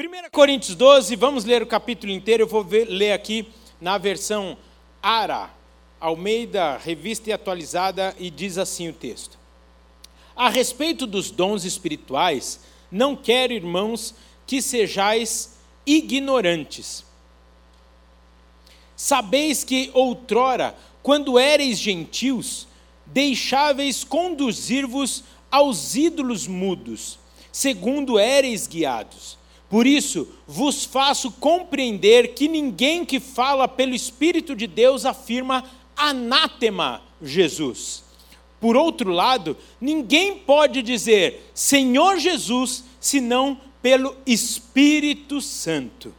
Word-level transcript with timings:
1 0.00 0.30
Coríntios 0.32 0.74
12, 0.74 1.14
vamos 1.14 1.44
ler 1.44 1.62
o 1.62 1.66
capítulo 1.66 2.10
inteiro. 2.10 2.44
Eu 2.44 2.46
vou 2.46 2.64
ver, 2.64 2.86
ler 2.86 3.12
aqui 3.12 3.46
na 3.78 3.98
versão 3.98 4.56
ARA, 5.02 5.50
Almeida, 6.00 6.78
revista 6.78 7.28
e 7.28 7.34
atualizada, 7.34 8.16
e 8.18 8.30
diz 8.30 8.56
assim 8.56 8.88
o 8.88 8.94
texto: 8.94 9.38
A 10.34 10.48
respeito 10.48 11.06
dos 11.06 11.30
dons 11.30 11.66
espirituais, 11.66 12.60
não 12.90 13.14
quero, 13.14 13.52
irmãos, 13.52 14.14
que 14.46 14.62
sejais 14.62 15.58
ignorantes. 15.84 17.04
Sabeis 18.96 19.62
que 19.62 19.90
outrora, 19.92 20.74
quando 21.02 21.38
éreis 21.38 21.78
gentios, 21.78 22.66
deixáveis 23.04 24.02
conduzir-vos 24.02 25.24
aos 25.50 25.94
ídolos 25.94 26.46
mudos, 26.46 27.18
segundo 27.52 28.18
éreis 28.18 28.66
guiados. 28.66 29.38
Por 29.70 29.86
isso, 29.86 30.28
vos 30.48 30.84
faço 30.84 31.30
compreender 31.30 32.34
que 32.34 32.48
ninguém 32.48 33.04
que 33.04 33.20
fala 33.20 33.68
pelo 33.68 33.94
Espírito 33.94 34.56
de 34.56 34.66
Deus 34.66 35.06
afirma 35.06 35.64
anátema 35.96 37.00
Jesus. 37.22 38.02
Por 38.60 38.76
outro 38.76 39.12
lado, 39.12 39.56
ninguém 39.80 40.36
pode 40.36 40.82
dizer 40.82 41.50
Senhor 41.54 42.18
Jesus 42.18 42.84
senão 42.98 43.58
pelo 43.80 44.16
Espírito 44.26 45.40
Santo. 45.40 46.12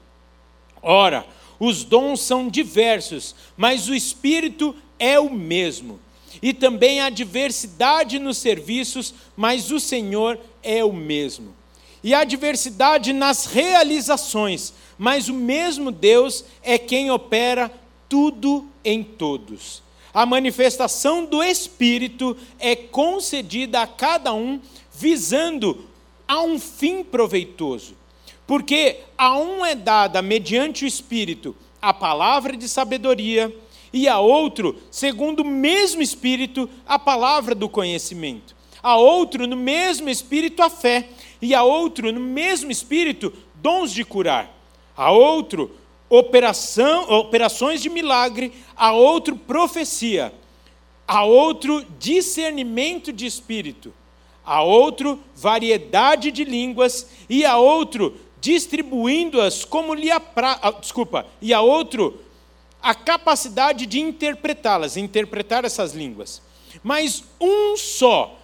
Ora, 0.82 1.28
os 1.60 1.84
dons 1.84 2.22
são 2.22 2.48
diversos, 2.48 3.36
mas 3.58 3.90
o 3.90 3.94
Espírito 3.94 4.74
é 4.98 5.20
o 5.20 5.30
mesmo. 5.30 6.00
E 6.42 6.54
também 6.54 7.02
há 7.02 7.10
diversidade 7.10 8.18
nos 8.18 8.38
serviços, 8.38 9.14
mas 9.36 9.72
o 9.72 9.80
Senhor 9.80 10.40
é 10.64 10.84
o 10.86 10.94
mesmo. 10.94 11.61
E 12.04 12.14
há 12.14 12.24
diversidade 12.24 13.14
nas 13.14 13.46
realizações, 13.46 14.74
mas 14.98 15.30
o 15.30 15.34
mesmo 15.34 15.92
Deus 15.92 16.44
é 16.64 16.78
quem 16.78 17.12
opera 17.12 17.72
tudo 18.10 18.68
em 18.84 19.04
todos. 19.04 19.82
A 20.14 20.26
manifestação 20.26 21.26
do 21.26 21.42
Espírito 21.42 22.36
é 22.60 22.76
concedida 22.76 23.82
a 23.82 23.88
cada 23.88 24.34
um 24.34 24.60
visando 24.94 25.86
a 26.28 26.42
um 26.42 26.60
fim 26.60 27.04
proveitoso. 27.04 27.96
Porque 28.46 29.00
a 29.18 29.38
um 29.38 29.66
é 29.66 29.76
dada, 29.76 30.22
mediante 30.22 30.84
o 30.84 30.88
Espírito, 30.88 31.56
a 31.82 31.94
palavra 31.94 32.58
de 32.58 32.68
sabedoria, 32.68 33.56
e 33.94 34.08
a 34.08 34.20
outro, 34.20 34.82
segundo 34.90 35.42
o 35.42 35.46
mesmo 35.46 36.02
Espírito, 36.02 36.70
a 36.86 36.98
palavra 36.98 37.54
do 37.54 37.68
conhecimento. 37.68 38.56
A 38.82 38.96
outro, 38.98 39.46
no 39.48 39.56
mesmo 39.56 40.10
Espírito, 40.10 40.62
a 40.62 40.70
fé, 40.70 41.10
e 41.42 41.56
a 41.56 41.64
outro, 41.64 42.12
no 42.12 42.20
mesmo 42.20 42.72
Espírito, 42.72 43.34
dons 43.56 43.92
de 43.92 44.04
curar. 44.04 44.56
A 44.96 45.12
outro, 45.12 45.72
operação, 46.10 47.10
operações 47.10 47.82
de 47.82 47.90
milagre, 47.90 48.54
a 48.76 48.92
outro, 48.92 49.36
profecia. 49.36 50.34
A 51.08 51.24
outro, 51.24 51.86
discernimento 51.98 53.12
de 53.12 53.26
espírito. 53.26 53.94
A 54.46 54.62
outro, 54.62 55.20
variedade 55.36 56.32
de 56.32 56.44
línguas, 56.44 57.08
e 57.30 57.46
a 57.46 57.58
outro, 57.58 58.16
distribuindo-as 58.40 59.64
como 59.64 59.94
lhe 59.94 60.12
apra... 60.12 60.60
Ah, 60.62 60.72
desculpa, 60.72 61.26
e 61.42 61.54
a 61.54 61.62
outro, 61.62 62.22
a 62.82 62.96
capacidade 62.96 63.86
de 63.86 64.00
interpretá-las, 64.00 64.98
interpretar 64.98 65.64
essas 65.64 65.94
línguas. 65.94 66.42
Mas 66.84 67.24
um 67.40 67.78
só 67.78 68.41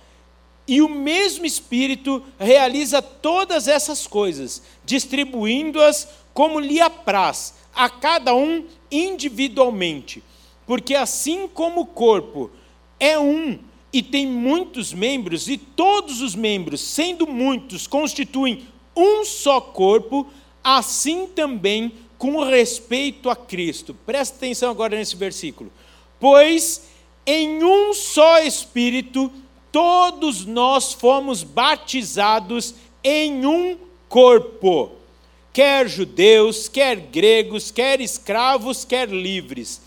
e 0.68 0.82
o 0.82 0.90
mesmo 0.90 1.46
Espírito 1.46 2.22
realiza 2.38 3.02
todas 3.02 3.68
essas 3.68 4.06
coisas, 4.06 4.62
distribuindo-as 4.84 6.08
como 6.34 6.60
lhe 6.60 6.82
apraz, 6.82 7.56
a 7.74 7.90
cada 7.90 8.36
um 8.36 8.66
individualmente. 8.92 10.24
Porque 10.66 10.94
assim 10.94 11.48
como 11.48 11.82
o 11.82 11.86
corpo 11.86 12.52
é 13.00 13.18
um 13.18 13.60
e 13.94 14.04
tem 14.04 14.28
muitos 14.28 14.94
membros, 14.94 15.48
e 15.48 15.58
todos 15.58 16.22
os 16.22 16.36
membros, 16.36 16.82
sendo 16.82 17.26
muitos, 17.26 17.88
constituem 17.88 18.68
um 18.96 19.24
só 19.24 19.62
corpo, 19.62 20.28
assim 20.64 21.28
também 21.28 21.94
com 22.18 22.44
respeito 22.44 23.30
a 23.30 23.36
Cristo. 23.36 23.96
Presta 24.06 24.36
atenção 24.36 24.70
agora 24.70 24.98
nesse 24.98 25.16
versículo. 25.16 25.72
Pois 26.20 26.84
em 27.26 27.64
um 27.64 27.94
só 27.94 28.40
Espírito 28.40 29.32
todos 29.72 30.46
nós 30.46 30.94
fomos 30.94 31.44
batizados 31.44 32.76
em 33.04 33.46
um 33.46 33.78
corpo, 34.10 34.92
quer 35.54 35.88
judeus, 35.88 36.68
quer 36.68 36.96
gregos, 36.96 37.72
quer 37.72 38.02
escravos, 38.02 38.84
quer 38.86 39.10
livres. 39.10 39.82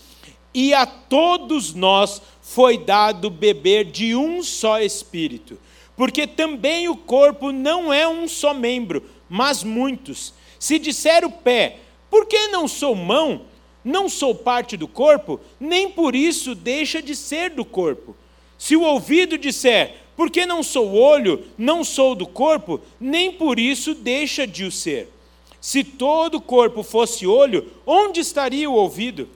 E 0.53 0.73
a 0.73 0.85
todos 0.85 1.73
nós 1.73 2.21
foi 2.41 2.77
dado 2.77 3.29
beber 3.29 3.85
de 3.85 4.15
um 4.15 4.43
só 4.43 4.81
Espírito, 4.81 5.57
porque 5.95 6.27
também 6.27 6.89
o 6.89 6.95
corpo 6.95 7.51
não 7.51 7.93
é 7.93 8.07
um 8.07 8.27
só 8.27 8.53
membro, 8.53 9.03
mas 9.29 9.63
muitos. 9.63 10.33
Se 10.59 10.77
disser 10.77 11.23
o 11.23 11.31
pé, 11.31 11.77
por 12.09 12.25
que 12.25 12.47
não 12.47 12.67
sou 12.67 12.93
mão? 12.93 13.43
Não 13.83 14.09
sou 14.09 14.35
parte 14.35 14.77
do 14.77 14.87
corpo, 14.87 15.39
nem 15.59 15.89
por 15.89 16.15
isso 16.15 16.53
deixa 16.53 17.01
de 17.01 17.15
ser 17.15 17.51
do 17.51 17.65
corpo. 17.65 18.15
Se 18.61 18.75
o 18.75 18.83
ouvido 18.83 19.39
disser, 19.39 19.95
porque 20.15 20.45
não 20.45 20.61
sou 20.61 20.93
olho, 20.93 21.43
não 21.57 21.83
sou 21.83 22.13
do 22.13 22.27
corpo, 22.27 22.79
nem 22.99 23.31
por 23.31 23.57
isso 23.57 23.95
deixa 23.95 24.45
de 24.45 24.63
o 24.63 24.71
ser. 24.71 25.11
Se 25.59 25.83
todo 25.83 26.35
o 26.35 26.41
corpo 26.41 26.83
fosse 26.83 27.25
olho, 27.25 27.71
onde 27.87 28.19
estaria 28.19 28.69
o 28.69 28.75
ouvido? 28.75 29.27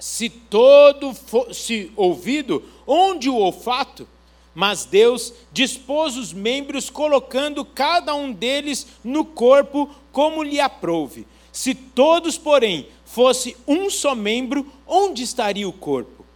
Se 0.00 0.28
todo 0.28 1.14
fosse 1.14 1.92
ouvido, 1.94 2.60
onde 2.84 3.30
o 3.30 3.36
olfato? 3.36 4.08
Mas 4.52 4.84
Deus 4.84 5.32
dispôs 5.52 6.16
os 6.16 6.32
membros, 6.32 6.90
colocando 6.90 7.64
cada 7.64 8.16
um 8.16 8.32
deles 8.32 8.84
no 9.04 9.24
corpo 9.24 9.88
como 10.10 10.42
lhe 10.42 10.58
aprouve. 10.58 11.24
Se 11.52 11.72
todos, 11.72 12.36
porém, 12.36 12.88
fosse 13.04 13.56
um 13.64 13.88
só 13.88 14.12
membro, 14.12 14.66
onde 14.88 15.22
estaria 15.22 15.68
o 15.68 15.72
corpo? 15.72 16.26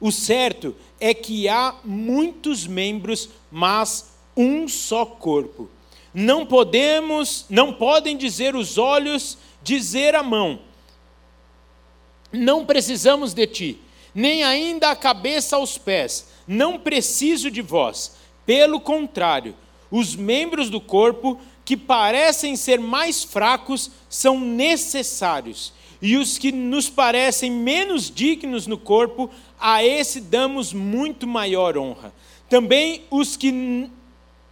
O 0.00 0.12
certo 0.12 0.76
é 1.00 1.14
que 1.14 1.48
há 1.48 1.74
muitos 1.84 2.66
membros, 2.66 3.28
mas 3.50 4.12
um 4.36 4.68
só 4.68 5.04
corpo. 5.04 5.68
Não 6.12 6.46
podemos, 6.46 7.44
não 7.48 7.72
podem 7.72 8.16
dizer 8.16 8.56
os 8.56 8.78
olhos, 8.78 9.38
dizer 9.62 10.14
a 10.14 10.22
mão. 10.22 10.60
Não 12.32 12.64
precisamos 12.64 13.32
de 13.32 13.46
ti, 13.46 13.80
nem 14.14 14.42
ainda 14.42 14.90
a 14.90 14.96
cabeça 14.96 15.56
aos 15.56 15.78
pés. 15.78 16.28
Não 16.46 16.78
preciso 16.78 17.50
de 17.50 17.62
vós. 17.62 18.16
Pelo 18.44 18.80
contrário, 18.80 19.54
os 19.90 20.16
membros 20.16 20.70
do 20.70 20.80
corpo 20.80 21.38
que 21.64 21.76
parecem 21.76 22.56
ser 22.56 22.80
mais 22.80 23.22
fracos 23.22 23.90
são 24.08 24.40
necessários, 24.40 25.72
e 26.00 26.16
os 26.16 26.38
que 26.38 26.52
nos 26.52 26.88
parecem 26.88 27.50
menos 27.50 28.10
dignos 28.10 28.66
no 28.66 28.78
corpo, 28.78 29.30
a 29.58 29.84
esse 29.84 30.20
damos 30.20 30.72
muito 30.72 31.26
maior 31.26 31.76
honra. 31.76 32.12
Também 32.48 33.02
os 33.10 33.36
que 33.36 33.90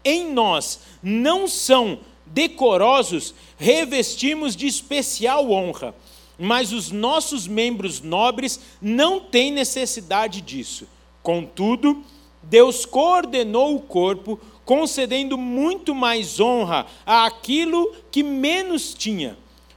em 0.05 0.33
nós 0.33 0.81
não 1.03 1.49
são 1.49 1.99
decorosos, 2.27 3.35
revestimos 3.57 4.57
de 4.57 4.67
especial 4.67 5.51
honra, 5.51 5.95
mas 6.39 6.73
os 6.73 6.91
nossos 6.91 7.47
membros 7.47 8.01
nobres 8.01 8.61
não 8.83 9.21
têm 9.21 9.51
necessidade 9.51 10.41
disso. 10.41 10.87
Contudo, 11.23 12.05
Deus 12.43 12.85
coordenou 12.85 13.75
o 13.75 13.81
corpo, 13.81 14.39
concedendo 14.65 15.39
muito 15.39 15.95
mais 15.95 16.39
honra 16.39 16.87
àquilo 17.05 17.95
que 18.11 18.23
menos 18.23 18.93
tinha, 18.95 19.37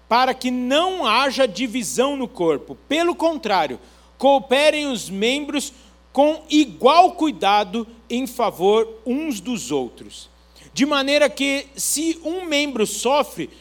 para 0.10 0.34
que 0.34 0.50
não 0.50 1.06
haja 1.06 1.48
divisão 1.48 2.18
no 2.18 2.28
corpo. 2.28 2.76
Pelo 2.88 3.14
contrário, 3.14 3.80
cooperem 4.18 4.88
os 4.88 5.08
membros 5.08 5.72
com 6.12 6.44
igual 6.50 7.12
cuidado 7.12 7.88
em 8.10 8.26
favor 8.26 8.90
uns 9.06 9.40
dos 9.40 9.72
outros. 9.72 10.28
De 10.74 10.86
maneira 10.86 11.30
que, 11.30 11.68
se 11.76 12.20
um 12.24 12.44
membro 12.44 12.88
sofre, 12.88 13.52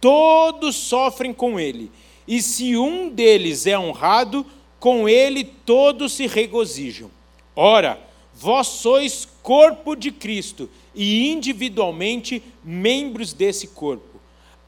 todos 0.00 0.76
sofrem 0.76 1.34
com 1.34 1.58
ele. 1.58 1.90
E 2.26 2.40
se 2.40 2.76
um 2.76 3.08
deles 3.08 3.66
é 3.66 3.76
honrado, 3.76 4.46
com 4.78 5.08
ele 5.08 5.42
todos 5.42 6.12
se 6.12 6.28
regozijam. 6.28 7.10
Ora, 7.54 8.00
vós 8.32 8.68
sois 8.68 9.26
corpo 9.42 9.96
de 9.96 10.12
Cristo 10.12 10.70
e 10.94 11.28
individualmente 11.30 12.42
membros 12.62 13.32
desse 13.32 13.68
corpo. 13.68 14.05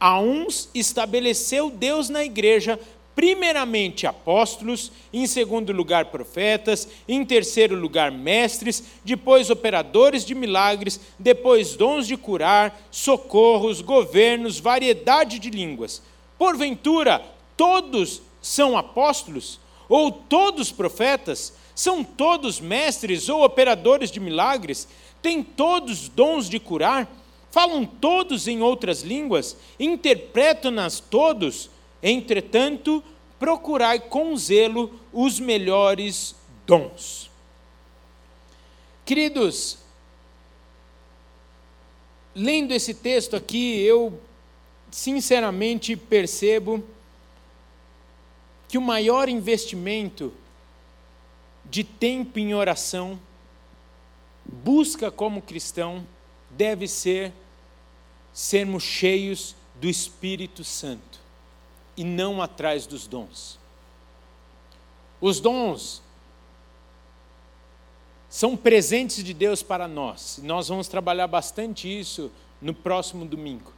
A 0.00 0.20
uns 0.20 0.68
estabeleceu 0.74 1.70
Deus 1.70 2.08
na 2.08 2.24
igreja 2.24 2.78
primeiramente 3.16 4.06
apóstolos, 4.06 4.92
em 5.12 5.26
segundo 5.26 5.72
lugar 5.72 6.04
profetas, 6.04 6.86
em 7.08 7.24
terceiro 7.24 7.74
lugar 7.74 8.12
mestres, 8.12 8.84
depois 9.04 9.50
operadores 9.50 10.24
de 10.24 10.36
milagres, 10.36 11.00
depois 11.18 11.74
dons 11.74 12.06
de 12.06 12.16
curar, 12.16 12.80
socorros, 12.92 13.80
governos, 13.80 14.60
variedade 14.60 15.40
de 15.40 15.50
línguas. 15.50 16.00
Porventura, 16.38 17.20
todos 17.56 18.22
são 18.40 18.78
apóstolos? 18.78 19.58
Ou 19.88 20.12
todos 20.12 20.70
profetas? 20.70 21.52
São 21.74 22.04
todos 22.04 22.60
mestres 22.60 23.28
ou 23.28 23.42
operadores 23.42 24.12
de 24.12 24.20
milagres? 24.20 24.86
Têm 25.20 25.42
todos 25.42 26.08
dons 26.08 26.48
de 26.48 26.60
curar? 26.60 27.10
Falam 27.50 27.84
todos 27.84 28.46
em 28.46 28.62
outras 28.62 29.02
línguas? 29.02 29.56
Interpretam-nas 29.78 31.00
todos? 31.00 31.70
Entretanto, 32.02 33.02
procurai 33.38 33.98
com 34.00 34.36
zelo 34.36 34.98
os 35.12 35.40
melhores 35.40 36.34
dons. 36.66 37.30
Queridos, 39.04 39.78
lendo 42.34 42.72
esse 42.72 42.92
texto 42.92 43.34
aqui, 43.34 43.80
eu 43.80 44.20
sinceramente 44.90 45.96
percebo 45.96 46.84
que 48.68 48.76
o 48.76 48.82
maior 48.82 49.28
investimento 49.28 50.32
de 51.64 51.82
tempo 51.84 52.38
em 52.38 52.54
oração, 52.54 53.18
busca 54.44 55.10
como 55.10 55.42
cristão, 55.42 56.06
deve 56.58 56.88
ser 56.88 57.32
sermos 58.32 58.82
cheios 58.82 59.54
do 59.76 59.88
Espírito 59.88 60.64
Santo 60.64 61.20
e 61.96 62.02
não 62.02 62.42
atrás 62.42 62.84
dos 62.84 63.06
dons. 63.06 63.58
Os 65.20 65.38
dons 65.38 66.02
são 68.28 68.56
presentes 68.56 69.22
de 69.22 69.32
Deus 69.32 69.62
para 69.62 69.86
nós. 69.86 70.40
Nós 70.42 70.68
vamos 70.68 70.88
trabalhar 70.88 71.28
bastante 71.28 71.88
isso 71.88 72.30
no 72.60 72.74
próximo 72.74 73.24
domingo. 73.24 73.72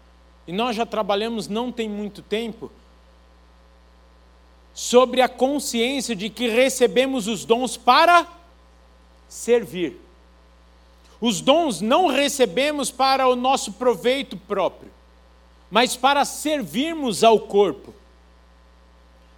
E 0.47 0.53
nós 0.53 0.75
já 0.75 0.87
trabalhamos 0.87 1.49
não 1.49 1.71
tem 1.71 1.89
muito 1.89 2.23
tempo 2.23 2.73
sobre 4.73 5.21
a 5.21 5.29
consciência 5.29 6.17
de 6.17 6.31
que 6.31 6.49
recebemos 6.49 7.29
os 7.29 7.45
dons 7.45 7.77
para 7.77 8.27
servir. 9.29 10.01
Os 11.21 11.41
dons 11.43 11.83
não 11.83 12.07
recebemos 12.07 12.91
para 12.91 13.29
o 13.29 13.37
nosso 13.37 13.75
proveito 13.75 14.37
próprio, 14.37 14.91
mas 15.71 15.95
para 15.95 16.25
servirmos 16.25 17.23
ao 17.23 17.39
corpo. 17.41 17.95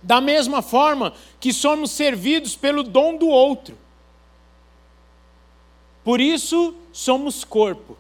Da 0.01 0.21
mesma 0.21 0.63
forma 0.63 1.13
que 1.41 1.53
somos 1.53 1.91
servidos 1.91 2.55
pelo 2.55 2.85
dom 2.85 3.17
do 3.17 3.29
outro. 3.29 3.77
Por 6.05 6.21
isso, 6.21 6.75
somos 6.93 7.45
corpo. 7.45 7.97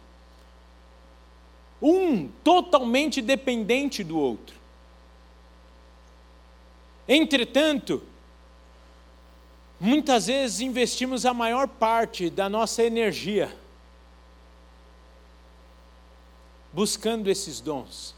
Um 1.81 2.29
totalmente 2.45 3.21
dependente 3.21 4.05
do 4.05 4.17
outro. 4.19 4.57
Entretanto, 7.09 8.03
muitas 9.79 10.27
vezes 10.27 10.61
investimos 10.61 11.27
a 11.27 11.35
maior 11.35 11.67
parte 11.67 12.31
da 12.31 12.49
nossa 12.49 12.85
energia 12.85 13.62
buscando 16.73 17.29
esses 17.29 17.61
dons. 17.61 18.15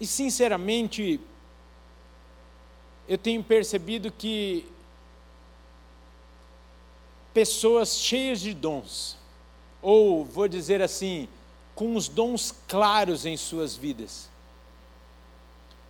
E 0.00 0.06
sinceramente, 0.06 1.20
eu 3.06 3.18
tenho 3.18 3.42
percebido 3.44 4.10
que 4.10 4.66
pessoas 7.34 7.98
cheias 7.98 8.40
de 8.40 8.54
dons, 8.54 9.16
ou 9.82 10.24
vou 10.24 10.48
dizer 10.48 10.82
assim, 10.82 11.28
com 11.74 11.94
os 11.96 12.08
dons 12.08 12.54
claros 12.66 13.24
em 13.24 13.36
suas 13.36 13.76
vidas, 13.76 14.28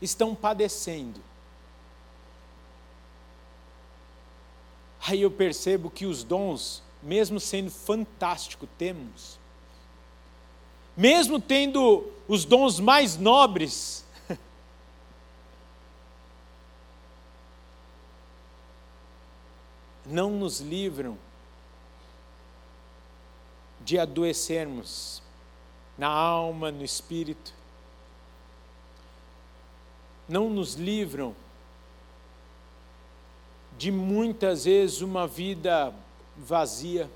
estão 0.00 0.34
padecendo. 0.34 1.20
Aí 5.06 5.22
eu 5.22 5.30
percebo 5.30 5.90
que 5.90 6.06
os 6.06 6.22
dons, 6.22 6.82
mesmo 7.02 7.40
sendo 7.40 7.70
fantástico, 7.70 8.66
temos, 8.78 9.38
mesmo 10.96 11.40
tendo 11.40 12.12
os 12.28 12.44
dons 12.44 12.78
mais 12.78 13.16
nobres, 13.16 14.04
não 20.04 20.30
nos 20.30 20.60
livram 20.60 21.16
de 23.80 23.98
adoecermos 23.98 25.22
na 25.96 26.08
alma, 26.08 26.70
no 26.70 26.84
espírito, 26.84 27.54
não 30.28 30.48
nos 30.50 30.74
livram 30.74 31.34
de 33.76 33.90
muitas 33.90 34.64
vezes 34.66 35.00
uma 35.00 35.26
vida 35.26 35.94
vazia 36.40 37.10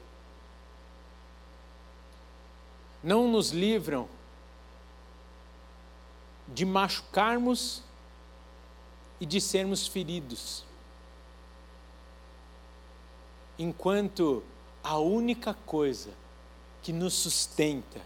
não 3.03 3.29
nos 3.31 3.51
livram 3.51 4.09
de 6.49 6.65
machucarmos 6.65 7.83
e 9.21 9.27
de 9.27 9.41
sermos 9.41 9.87
feridos. 9.87 10.65
Enquanto 13.59 14.43
a 14.83 14.99
única 14.99 15.55
coisa 15.55 16.11
que 16.83 16.93
nos 16.93 17.15
sustenta, 17.15 18.01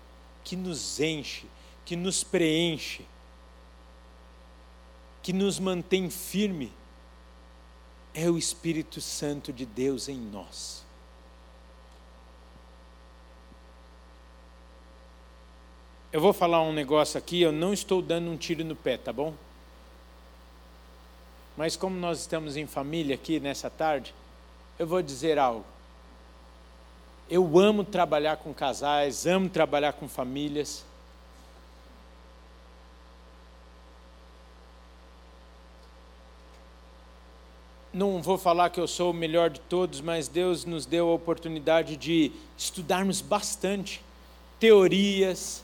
que 0.45 0.57
nos 0.57 1.01
enche, 1.01 1.47
que 1.85 1.97
nos 1.97 2.23
preenche, 2.23 3.05
que 5.23 5.33
nos 5.33 5.59
mantém 5.59 6.11
firme, 6.11 6.73
é 8.15 8.29
o 8.29 8.39
Espírito 8.39 9.01
Santo 9.01 9.53
de 9.53 9.65
Deus 9.65 10.09
em 10.09 10.19
nós. 10.19 10.88
Eu 16.11 16.23
vou 16.23 16.33
falar 16.33 16.63
um 16.63 16.73
negócio 16.73 17.19
aqui, 17.19 17.43
eu 17.43 17.53
não 17.53 17.71
estou 17.75 18.01
dando 18.01 18.31
um 18.31 18.37
tiro 18.37 18.65
no 18.65 18.75
pé, 18.75 18.97
tá 18.97 19.13
bom? 19.13 19.35
Mas 21.55 21.77
como 21.77 21.99
nós 21.99 22.21
estamos 22.21 22.57
em 22.57 22.67
família 22.67 23.15
aqui 23.15 23.39
nessa 23.39 23.69
tarde, 23.69 24.15
eu 24.79 24.87
vou 24.87 25.03
dizer 25.03 25.39
algo. 25.39 25.67
Eu 27.29 27.59
amo 27.59 27.85
trabalhar 27.85 28.39
com 28.39 28.55
casais, 28.55 29.27
amo 29.27 29.51
trabalhar 29.51 29.93
com 29.93 30.09
famílias. 30.09 30.83
Não 37.93 38.23
vou 38.23 38.39
falar 38.39 38.71
que 38.71 38.81
eu 38.81 38.89
sou 38.89 39.11
o 39.11 39.15
melhor 39.15 39.51
de 39.51 39.61
todos, 39.61 40.01
mas 40.01 40.27
Deus 40.27 40.65
nos 40.65 40.87
deu 40.87 41.11
a 41.11 41.15
oportunidade 41.15 41.99
de 41.99 42.33
estudarmos 42.57 43.21
bastante 43.21 44.03
teorias, 44.59 45.63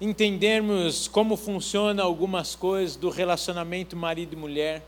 entendermos 0.00 1.06
como 1.06 1.36
funciona 1.36 2.02
algumas 2.02 2.56
coisas 2.56 2.96
do 2.96 3.10
relacionamento 3.10 3.96
marido 3.96 4.32
e 4.32 4.36
mulher. 4.36 4.86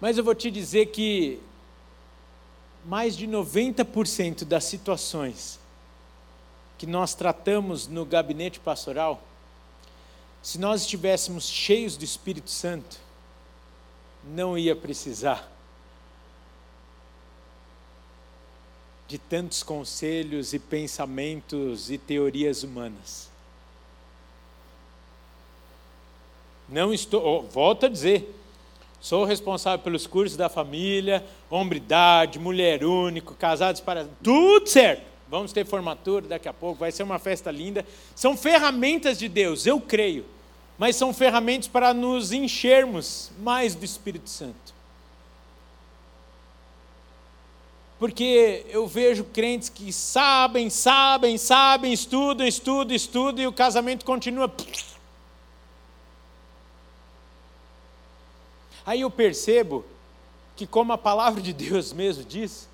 Mas 0.00 0.18
eu 0.18 0.24
vou 0.24 0.34
te 0.34 0.50
dizer 0.50 0.86
que 0.86 1.40
mais 2.84 3.16
de 3.16 3.28
90% 3.28 4.44
das 4.44 4.64
situações 4.64 5.60
que 6.76 6.86
nós 6.86 7.14
tratamos 7.14 7.86
no 7.86 8.04
gabinete 8.04 8.58
pastoral, 8.58 9.22
se 10.42 10.58
nós 10.58 10.80
estivéssemos 10.80 11.48
cheios 11.48 11.96
do 11.96 12.04
Espírito 12.04 12.50
Santo, 12.50 12.98
não 14.24 14.58
ia 14.58 14.74
precisar 14.74 15.51
de 19.12 19.18
tantos 19.18 19.62
conselhos 19.62 20.54
e 20.54 20.58
pensamentos 20.58 21.90
e 21.90 21.98
teorias 21.98 22.62
humanas. 22.62 23.30
Não 26.66 26.94
estou, 26.94 27.22
oh, 27.22 27.42
volto 27.42 27.84
a 27.84 27.88
dizer, 27.90 28.34
sou 29.02 29.26
responsável 29.26 29.84
pelos 29.84 30.06
cursos 30.06 30.34
da 30.34 30.48
família, 30.48 31.22
hombridade, 31.50 32.38
mulher 32.38 32.86
único, 32.86 33.34
casados 33.34 33.82
para. 33.82 34.08
Tudo 34.22 34.66
certo. 34.66 35.02
Vamos 35.28 35.52
ter 35.52 35.66
formatura 35.66 36.26
daqui 36.28 36.48
a 36.48 36.54
pouco, 36.54 36.80
vai 36.80 36.90
ser 36.90 37.02
uma 37.02 37.18
festa 37.18 37.50
linda. 37.50 37.84
São 38.14 38.34
ferramentas 38.34 39.18
de 39.18 39.28
Deus, 39.28 39.66
eu 39.66 39.78
creio, 39.78 40.24
mas 40.78 40.96
são 40.96 41.12
ferramentas 41.12 41.68
para 41.68 41.92
nos 41.92 42.32
enchermos 42.32 43.30
mais 43.40 43.74
do 43.74 43.84
Espírito 43.84 44.30
Santo. 44.30 44.72
Porque 48.02 48.66
eu 48.68 48.84
vejo 48.84 49.22
crentes 49.22 49.68
que 49.68 49.92
sabem, 49.92 50.68
sabem, 50.68 51.38
sabem, 51.38 51.92
estudam, 51.92 52.44
estudam, 52.44 52.96
estudam 52.96 53.44
e 53.44 53.46
o 53.46 53.52
casamento 53.52 54.04
continua. 54.04 54.52
Aí 58.84 59.02
eu 59.02 59.08
percebo 59.08 59.84
que, 60.56 60.66
como 60.66 60.92
a 60.92 60.98
palavra 60.98 61.40
de 61.40 61.52
Deus 61.52 61.92
mesmo 61.92 62.24
diz, 62.24 62.68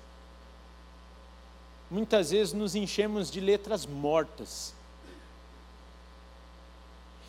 muitas 1.91 2.31
vezes 2.31 2.51
nos 2.51 2.73
enchemos 2.73 3.29
de 3.29 3.39
letras 3.39 3.85
mortas. 3.85 4.73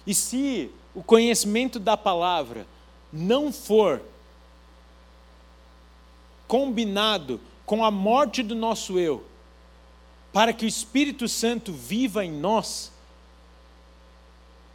E 0.06 0.14
se 0.14 0.70
o 0.94 1.02
conhecimento 1.02 1.78
da 1.78 1.98
palavra 1.98 2.66
não 3.12 3.52
for 3.52 4.00
combinado 6.48 7.38
com 7.70 7.84
a 7.84 7.90
morte 7.92 8.42
do 8.42 8.56
nosso 8.56 8.98
eu, 8.98 9.24
para 10.32 10.52
que 10.52 10.64
o 10.64 10.68
Espírito 10.68 11.28
Santo 11.28 11.72
viva 11.72 12.24
em 12.24 12.32
nós, 12.32 12.90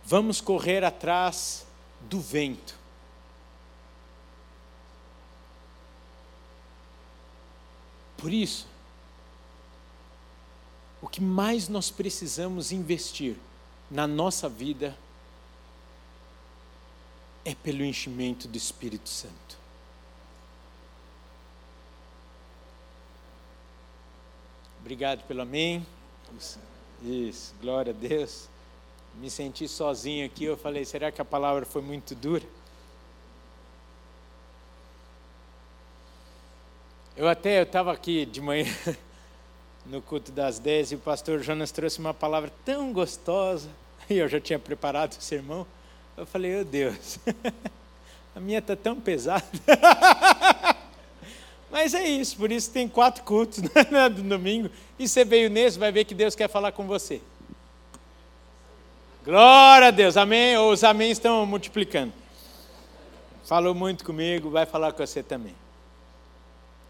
vamos 0.06 0.40
correr 0.40 0.82
atrás 0.82 1.68
do 2.00 2.22
vento. 2.22 2.74
Por 8.16 8.32
isso, 8.32 8.66
o 11.02 11.10
que 11.10 11.20
mais 11.20 11.68
nós 11.68 11.92
precisamos 11.92 12.72
investir 12.72 13.36
na 13.92 14.08
nossa 14.08 14.48
vida 14.48 14.98
é 17.44 17.54
pelo 17.54 17.84
enchimento 17.84 18.48
do 18.48 18.58
Espírito 18.58 19.10
Santo. 19.10 19.65
Obrigado 24.86 25.24
pelo 25.24 25.42
amém. 25.42 25.84
Isso, 27.02 27.56
glória 27.60 27.92
a 27.92 27.96
Deus. 27.96 28.48
Me 29.16 29.32
senti 29.32 29.68
sozinho 29.68 30.24
aqui, 30.24 30.44
eu 30.44 30.56
falei, 30.56 30.86
será 30.86 31.12
que 31.12 31.20
a 31.20 31.26
palavra 31.26 31.66
foi 31.66 31.82
muito 31.82 32.14
dura? 32.14 32.44
Eu 37.18 37.28
até 37.28 37.64
estava 37.64 37.92
aqui 37.92 38.28
de 38.28 38.40
manhã 38.40 38.72
no 39.88 40.04
culto 40.04 40.32
das 40.32 40.60
10 40.60 40.92
e 40.92 40.96
o 40.96 41.00
pastor 41.00 41.42
Jonas 41.42 41.72
trouxe 41.72 41.98
uma 41.98 42.14
palavra 42.14 42.54
tão 42.64 42.94
gostosa, 42.94 43.72
e 44.08 44.20
eu 44.20 44.28
já 44.28 44.40
tinha 44.40 44.60
preparado 44.60 45.14
o 45.14 45.22
sermão. 45.24 45.66
Eu 46.16 46.28
falei, 46.28 46.62
oh 46.62 46.64
Deus, 46.64 47.18
a 48.36 48.40
minha 48.40 48.60
está 48.60 48.76
tão 48.76 49.02
pesada. 49.02 49.44
Mas 51.76 51.94
é 51.94 52.08
isso, 52.08 52.38
por 52.38 52.54
isso 52.54 52.72
tem 52.72 52.88
quatro 52.88 53.22
cultos 53.26 53.62
né, 53.92 54.08
no 54.08 54.24
domingo. 54.24 54.70
E 54.98 55.10
você 55.10 55.26
veio 55.26 55.50
nesse, 55.50 55.78
vai 55.78 55.92
ver 55.92 56.06
que 56.06 56.16
Deus 56.16 56.34
quer 56.34 56.48
falar 56.48 56.72
com 56.72 56.88
você. 56.88 57.22
Glória 59.26 59.90
a 59.90 59.92
Deus, 59.92 60.16
amém. 60.16 60.58
Os 60.58 60.86
amém 60.86 61.12
estão 61.12 61.46
multiplicando. 61.46 62.14
Falou 63.44 63.76
muito 63.76 64.06
comigo, 64.06 64.50
vai 64.50 64.66
falar 64.66 64.94
com 64.94 65.06
você 65.06 65.22
também. 65.22 65.54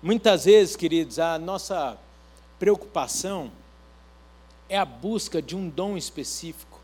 Muitas 0.04 0.46
vezes, 0.46 0.75
queridos, 0.75 1.18
a 1.18 1.39
nossa 1.39 1.98
preocupação 2.60 3.51
é 4.70 4.77
a 4.77 4.86
busca 4.86 5.42
de 5.42 5.56
um 5.56 5.68
dom 5.68 5.98
específico 5.98 6.80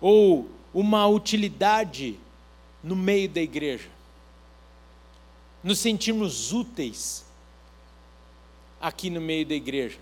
ou 0.00 0.48
uma 0.72 1.06
utilidade 1.06 2.18
no 2.82 2.96
meio 2.96 3.28
da 3.28 3.42
igreja. 3.42 3.99
Nos 5.62 5.78
sentimos 5.78 6.52
úteis 6.52 7.24
aqui 8.80 9.10
no 9.10 9.20
meio 9.20 9.44
da 9.46 9.54
igreja. 9.54 9.98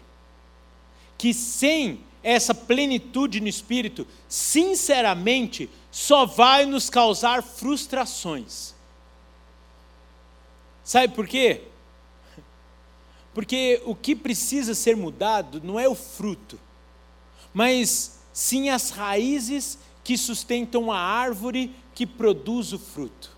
Que 1.17 1.35
sem 1.35 2.01
essa 2.23 2.55
plenitude 2.55 3.41
no 3.41 3.49
espírito, 3.49 4.07
sinceramente, 4.29 5.69
só 5.91 6.27
vai 6.27 6.67
nos 6.67 6.89
causar 6.91 7.43
frustrações. 7.43 8.75
Sabe 10.85 11.15
por 11.15 11.27
quê? 11.27 11.63
Porque 13.35 13.81
o 13.85 13.95
que 13.95 14.17
precisa 14.17 14.75
ser 14.75 14.97
mudado 14.97 15.61
não 15.63 15.79
é 15.79 15.89
o 15.89 15.95
fruto, 15.95 16.59
mas 17.53 18.19
sim 18.33 18.69
as 18.69 18.91
raízes 18.91 19.79
que 20.03 20.17
sustentam 20.17 20.91
a 20.91 20.99
árvore 20.99 21.75
que 21.95 22.07
produz 22.07 22.73
o 22.73 22.79
fruto. 22.79 23.38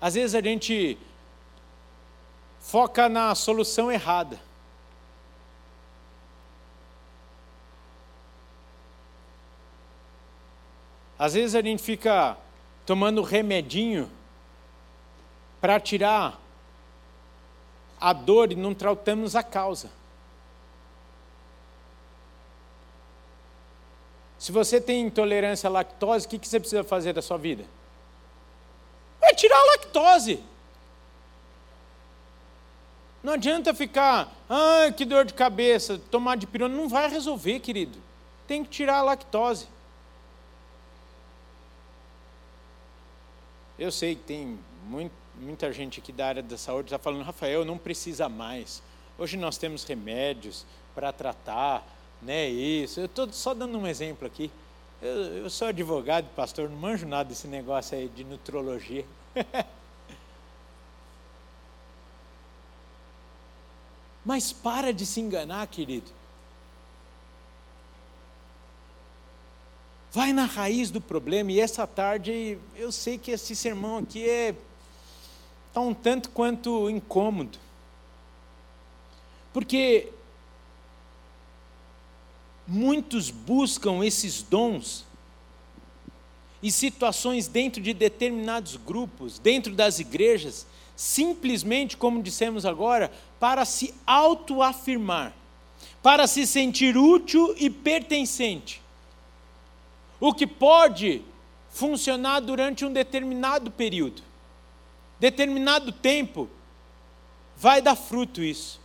Às 0.00 0.14
vezes 0.14 0.34
a 0.34 0.40
gente 0.40 0.98
foca 2.60 3.08
na 3.08 3.34
solução 3.34 3.90
errada. 3.90 4.40
Às 11.18 11.34
vezes 11.34 11.54
a 11.54 11.62
gente 11.62 11.82
fica 11.82 12.36
tomando 12.84 13.22
remedinho 13.22 14.10
para 15.60 15.80
tirar 15.80 16.38
a 17.98 18.12
dor 18.12 18.52
e 18.52 18.54
não 18.54 18.74
tratamos 18.74 19.34
a 19.34 19.42
causa. 19.42 19.90
Se 24.38 24.52
você 24.52 24.80
tem 24.80 25.06
intolerância 25.06 25.68
à 25.68 25.70
lactose, 25.70 26.26
o 26.26 26.28
que 26.28 26.46
você 26.46 26.60
precisa 26.60 26.84
fazer 26.84 27.14
da 27.14 27.22
sua 27.22 27.38
vida? 27.38 27.64
É 29.20 29.34
tirar 29.34 29.56
a 29.56 29.64
lactose. 29.72 30.42
Não 33.22 33.32
adianta 33.32 33.74
ficar, 33.74 34.32
ah, 34.48 34.92
que 34.96 35.04
dor 35.04 35.24
de 35.24 35.34
cabeça, 35.34 36.00
tomar 36.10 36.36
de 36.36 36.46
pirona. 36.46 36.74
Não 36.74 36.88
vai 36.88 37.08
resolver, 37.08 37.60
querido. 37.60 37.98
Tem 38.46 38.62
que 38.62 38.70
tirar 38.70 38.98
a 38.98 39.02
lactose. 39.02 39.66
Eu 43.78 43.90
sei 43.90 44.14
que 44.14 44.22
tem 44.22 44.58
muito 44.84 45.26
muita 45.40 45.72
gente 45.72 46.00
aqui 46.00 46.12
da 46.12 46.26
área 46.26 46.42
da 46.42 46.56
saúde 46.56 46.86
está 46.86 46.98
falando, 46.98 47.22
Rafael, 47.22 47.64
não 47.64 47.78
precisa 47.78 48.28
mais. 48.28 48.82
Hoje 49.18 49.36
nós 49.36 49.56
temos 49.56 49.84
remédios 49.84 50.64
para 50.94 51.12
tratar, 51.12 51.86
né? 52.22 52.48
Isso. 52.48 53.00
Eu 53.00 53.06
estou 53.06 53.30
só 53.32 53.54
dando 53.54 53.78
um 53.78 53.86
exemplo 53.86 54.26
aqui. 54.26 54.50
Eu, 55.00 55.08
eu 55.08 55.50
sou 55.50 55.68
advogado, 55.68 56.28
pastor, 56.34 56.70
não 56.70 56.76
manjo 56.76 57.06
nada 57.06 57.28
desse 57.28 57.46
negócio 57.46 57.96
aí 57.96 58.08
de 58.08 58.24
nutrologia. 58.24 59.04
Mas 64.24 64.52
para 64.52 64.92
de 64.92 65.04
se 65.04 65.20
enganar, 65.20 65.66
querido. 65.66 66.10
Vai 70.10 70.32
na 70.32 70.46
raiz 70.46 70.90
do 70.90 71.00
problema. 71.00 71.52
E 71.52 71.60
essa 71.60 71.86
tarde, 71.86 72.58
eu 72.74 72.90
sei 72.90 73.18
que 73.18 73.30
esse 73.30 73.54
sermão 73.54 73.98
aqui 73.98 74.28
é 74.28 74.56
está 75.68 75.80
um 75.82 75.92
tanto 75.92 76.30
quanto 76.30 76.88
incômodo. 76.88 77.58
Porque 79.52 80.10
muitos 82.66 83.30
buscam 83.30 84.04
esses 84.04 84.42
dons 84.42 85.04
e 86.62 86.70
situações 86.70 87.46
dentro 87.46 87.80
de 87.80 87.92
determinados 87.92 88.76
grupos, 88.76 89.38
dentro 89.38 89.72
das 89.74 89.98
igrejas, 89.98 90.66
simplesmente, 90.96 91.96
como 91.96 92.22
dissemos 92.22 92.64
agora, 92.66 93.12
para 93.38 93.64
se 93.64 93.94
autoafirmar, 94.06 95.32
para 96.02 96.26
se 96.26 96.46
sentir 96.46 96.96
útil 96.96 97.54
e 97.58 97.68
pertencente. 97.70 98.82
O 100.18 100.32
que 100.32 100.46
pode 100.46 101.22
funcionar 101.70 102.40
durante 102.40 102.84
um 102.84 102.92
determinado 102.92 103.70
período 103.70 104.22
determinado 105.18 105.92
tempo, 105.92 106.48
vai 107.56 107.80
dar 107.80 107.96
fruto 107.96 108.42
isso. 108.42 108.80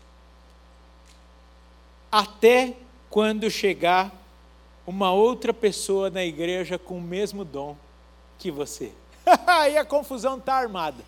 Até 2.12 2.76
quando 3.12 3.52
chegar 3.52 4.12
uma 4.88 5.12
outra 5.12 5.54
pessoa 5.54 6.10
na 6.10 6.26
igreja 6.26 6.80
com 6.80 6.98
o 6.98 7.02
mesmo 7.02 7.46
dom 7.46 7.78
que 8.40 8.50
você. 8.50 8.92
Aí 9.46 9.78
a 9.78 9.86
confusão 9.86 10.38
está 10.38 10.56
armada. 10.56 11.04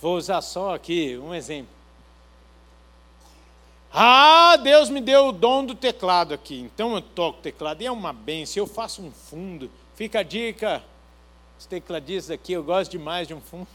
Vou 0.00 0.16
usar 0.16 0.40
só 0.40 0.74
aqui 0.74 1.18
um 1.18 1.34
exemplo. 1.34 1.70
Ah, 3.92 4.56
Deus 4.56 4.88
me 4.88 5.02
deu 5.02 5.28
o 5.28 5.32
dom 5.32 5.66
do 5.66 5.74
teclado 5.74 6.32
aqui, 6.32 6.60
então 6.60 6.94
eu 6.94 7.02
toco 7.02 7.42
teclado 7.42 7.82
e 7.82 7.86
é 7.86 7.92
uma 7.92 8.10
benção. 8.12 8.62
Eu 8.62 8.66
faço 8.66 9.02
um 9.02 9.10
fundo, 9.12 9.70
Fica 9.94 10.20
a 10.20 10.22
dica, 10.22 10.82
os 11.58 11.66
tecladistas 11.66 12.30
aqui, 12.30 12.52
eu 12.52 12.64
gosto 12.64 12.90
demais 12.90 13.28
de 13.28 13.34
um 13.34 13.40
fundo. 13.40 13.68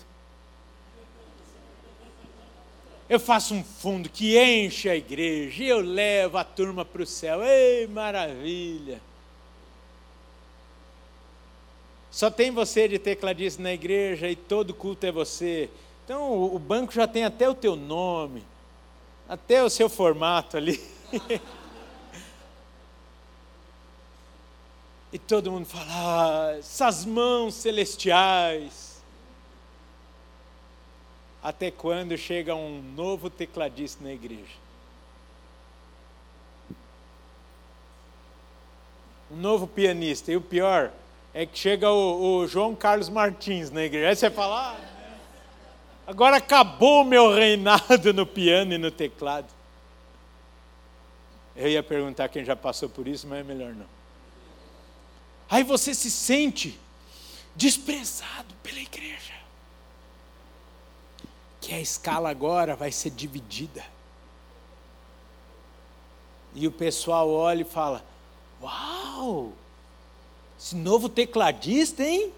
Eu 3.09 3.19
faço 3.21 3.53
um 3.53 3.63
fundo 3.63 4.09
que 4.09 4.37
enche 4.37 4.89
a 4.89 4.95
igreja 4.95 5.63
e 5.63 5.69
eu 5.69 5.79
levo 5.79 6.37
a 6.37 6.43
turma 6.43 6.83
para 6.83 7.01
o 7.01 7.05
céu. 7.05 7.41
Ei, 7.41 7.87
maravilha! 7.87 9.01
Só 12.11 12.29
tem 12.29 12.51
você 12.51 12.87
de 12.87 12.99
tecladista 12.99 13.61
na 13.61 13.71
igreja 13.71 14.29
e 14.29 14.35
todo 14.35 14.73
culto 14.73 15.05
é 15.05 15.11
você. 15.11 15.69
Então 16.03 16.53
o 16.53 16.59
banco 16.59 16.91
já 16.91 17.07
tem 17.07 17.23
até 17.23 17.47
o 17.47 17.53
teu 17.53 17.75
nome, 17.75 18.43
até 19.29 19.63
o 19.63 19.69
seu 19.69 19.87
formato 19.87 20.57
ali. 20.57 20.81
e 25.13 25.19
todo 25.19 25.51
mundo 25.51 25.65
fala, 25.65 25.85
ah, 25.89 26.57
essas 26.57 27.05
mãos 27.05 27.53
celestiais. 27.53 28.86
Até 31.47 31.71
quando 31.71 32.17
chega 32.17 32.53
um 32.53 32.81
novo 32.93 33.29
tecladista 33.29 34.03
na 34.03 34.11
igreja? 34.11 34.57
Um 39.31 39.37
novo 39.37 39.65
pianista. 39.65 40.29
E 40.29 40.35
o 40.35 40.41
pior, 40.41 40.91
é 41.33 41.45
que 41.45 41.57
chega 41.57 41.89
o, 41.89 42.39
o 42.39 42.47
João 42.49 42.75
Carlos 42.75 43.07
Martins 43.07 43.71
na 43.71 43.81
igreja. 43.81 44.09
Aí 44.09 44.15
você 44.17 44.29
fala, 44.29 44.73
ah, 44.73 45.11
agora 46.05 46.35
acabou 46.35 47.03
o 47.03 47.05
meu 47.05 47.33
reinado 47.33 48.11
no 48.11 48.25
piano 48.25 48.73
e 48.73 48.77
no 48.77 48.91
teclado. 48.91 49.47
Eu 51.55 51.69
ia 51.69 51.81
perguntar 51.81 52.27
quem 52.27 52.43
já 52.43 52.57
passou 52.57 52.89
por 52.89 53.07
isso, 53.07 53.25
mas 53.25 53.39
é 53.39 53.43
melhor 53.43 53.73
não. 53.73 53.87
Aí 55.49 55.63
você 55.63 55.95
se 55.95 56.11
sente 56.11 56.77
desprezado 57.55 58.53
pela 58.61 58.79
igreja. 58.79 59.36
Que 61.67 61.73
a 61.73 61.81
escala 61.81 62.29
agora 62.29 62.77
vai 62.77 62.93
ser 62.93 63.09
dividida. 63.09 63.83
E 66.55 66.65
o 66.65 66.71
pessoal 66.71 67.29
olha 67.29 67.63
e 67.63 67.65
fala: 67.65 68.05
Uau! 68.61 69.51
Esse 70.57 70.77
novo 70.77 71.09
tecladista, 71.09 72.05
hein? 72.05 72.31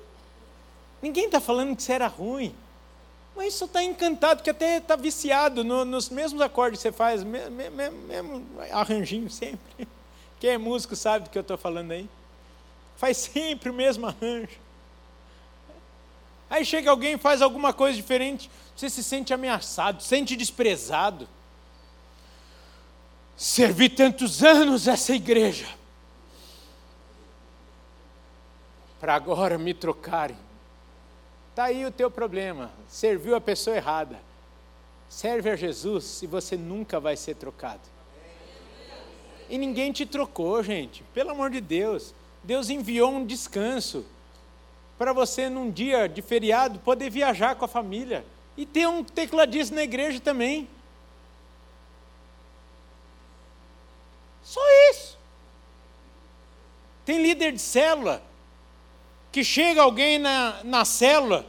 Ninguém 1.00 1.26
está 1.26 1.40
falando 1.40 1.76
que 1.76 1.84
você 1.84 1.94
era 1.94 2.08
ruim. 2.08 2.56
Mas 3.36 3.54
só 3.54 3.66
está 3.66 3.84
encantado, 3.84 4.42
que 4.42 4.50
até 4.50 4.78
está 4.78 4.96
viciado 4.96 5.64
no, 5.64 5.86
nos 5.86 6.10
mesmos 6.10 6.42
acordes 6.42 6.80
que 6.80 6.90
você 6.90 6.92
faz, 6.92 7.24
mesmo, 7.24 7.56
mesmo 8.08 8.48
arranjinho 8.72 9.30
sempre. 9.30 9.88
Quem 10.42 10.50
é 10.50 10.58
músico 10.58 10.96
sabe 10.96 11.26
do 11.26 11.30
que 11.30 11.38
eu 11.38 11.44
estou 11.44 11.56
falando 11.56 11.92
aí. 11.92 12.10
Faz 12.98 13.18
sempre 13.18 13.70
o 13.70 13.76
mesmo 13.76 14.08
arranjo. 14.08 14.58
Aí 16.50 16.66
chega 16.66 16.90
alguém 16.90 17.14
e 17.14 17.18
faz 17.20 17.44
alguma 17.44 17.72
coisa 17.72 17.96
diferente, 17.96 18.50
você 18.80 18.90
se 18.90 19.04
sente 19.04 19.34
ameaçado, 19.34 20.02
sente 20.02 20.38
desprezado. 20.38 21.28
Servi 23.36 23.90
tantos 23.90 24.42
anos 24.42 24.88
essa 24.88 25.14
igreja 25.14 25.68
para 29.02 29.16
agora 29.16 29.58
me 29.58 29.74
trocarem. 29.74 30.38
Está 31.50 31.66
aí 31.66 31.86
o 31.86 31.92
teu 31.92 32.10
problema. 32.10 32.72
Serviu 32.88 33.36
a 33.36 33.42
pessoa 33.42 33.76
errada. 33.76 34.18
Serve 35.10 35.50
a 35.50 35.58
Jesus 35.58 36.22
e 36.22 36.28
você 36.28 36.56
nunca 36.56 37.02
vai 37.02 37.18
ser 37.18 37.36
trocado. 37.36 37.82
E 39.50 39.58
ninguém 39.58 39.92
te 39.92 40.06
trocou, 40.06 40.64
gente. 40.64 41.04
Pelo 41.14 41.32
amor 41.32 41.50
de 41.50 41.60
Deus. 41.60 42.14
Deus 42.42 42.70
enviou 42.70 43.12
um 43.12 43.26
descanso 43.26 44.06
para 44.98 45.12
você, 45.12 45.50
num 45.50 45.70
dia 45.70 46.08
de 46.08 46.22
feriado, 46.22 46.80
poder 46.80 47.10
viajar 47.10 47.56
com 47.56 47.66
a 47.66 47.68
família. 47.68 48.24
E 48.60 48.66
ter 48.66 48.86
um 48.90 49.06
tecladista 49.06 49.74
na 49.74 49.84
igreja 49.84 50.20
também. 50.20 50.68
Só 54.44 54.60
isso. 54.92 55.18
Tem 57.06 57.22
líder 57.22 57.54
de 57.54 57.60
célula 57.62 58.22
que 59.32 59.46
chega 59.46 59.82
alguém 59.82 60.20
na, 60.20 60.62
na 60.66 60.84
célula 60.84 61.48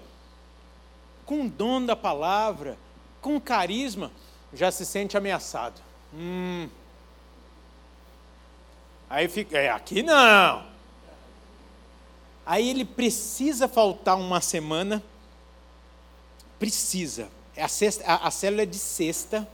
com 1.27 1.49
dom 1.49 1.85
da 1.85 1.97
palavra, 1.97 2.79
com 3.21 3.41
carisma, 3.41 4.13
já 4.55 4.71
se 4.71 4.87
sente 4.87 5.17
ameaçado. 5.17 5.83
Hum. 6.15 6.69
Aí 9.09 9.27
fica, 9.27 9.59
é, 9.59 9.69
aqui 9.69 10.01
não. 10.01 10.65
Aí 12.47 12.71
ele 12.71 12.85
precisa 12.85 13.67
faltar 13.67 14.17
uma 14.17 14.41
semana, 14.41 15.03
precisa. 16.61 17.29
A, 17.57 17.67
sexta, 17.67 18.05
a, 18.05 18.29
a 18.29 18.31
célula 18.31 18.63
é 18.63 18.67
de 18.67 18.79
sexta, 18.79 19.49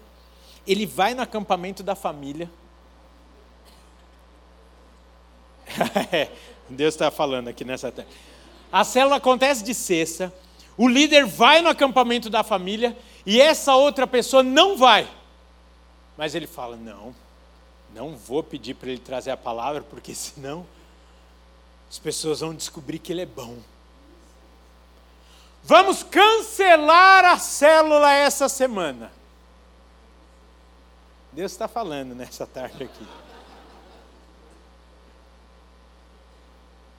ele 0.66 0.84
vai 0.84 1.14
no 1.14 1.22
acampamento 1.22 1.82
da 1.82 1.94
família. 1.94 2.50
Deus 6.68 6.94
está 6.94 7.10
falando 7.10 7.48
aqui 7.48 7.64
nessa 7.64 7.90
terra. 7.90 8.08
A 8.70 8.84
célula 8.84 9.16
acontece 9.16 9.64
de 9.64 9.72
sexta, 9.72 10.34
o 10.76 10.88
líder 10.88 11.24
vai 11.24 11.62
no 11.62 11.68
acampamento 11.68 12.28
da 12.28 12.42
família 12.42 12.96
e 13.24 13.40
essa 13.40 13.74
outra 13.74 14.06
pessoa 14.06 14.42
não 14.42 14.76
vai. 14.76 15.08
Mas 16.18 16.34
ele 16.34 16.46
fala: 16.46 16.76
não, 16.76 17.14
não 17.94 18.16
vou 18.16 18.42
pedir 18.42 18.74
para 18.74 18.90
ele 18.90 18.98
trazer 18.98 19.30
a 19.30 19.36
palavra, 19.36 19.82
porque 19.82 20.14
senão 20.14 20.66
as 21.88 21.98
pessoas 21.98 22.40
vão 22.40 22.52
descobrir 22.52 22.98
que 22.98 23.12
ele 23.12 23.22
é 23.22 23.26
bom. 23.26 23.56
Vamos 25.66 26.04
cancelar 26.04 27.24
a 27.24 27.40
célula 27.40 28.12
essa 28.12 28.48
semana. 28.48 29.10
Deus 31.32 31.50
está 31.50 31.66
falando 31.66 32.14
nessa 32.14 32.46
tarde 32.46 32.84
aqui. 32.84 33.06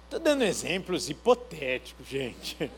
Estou 0.03 0.19
dando 0.19 0.43
exemplos 0.43 1.09
hipotéticos, 1.09 2.05
gente. 2.05 2.69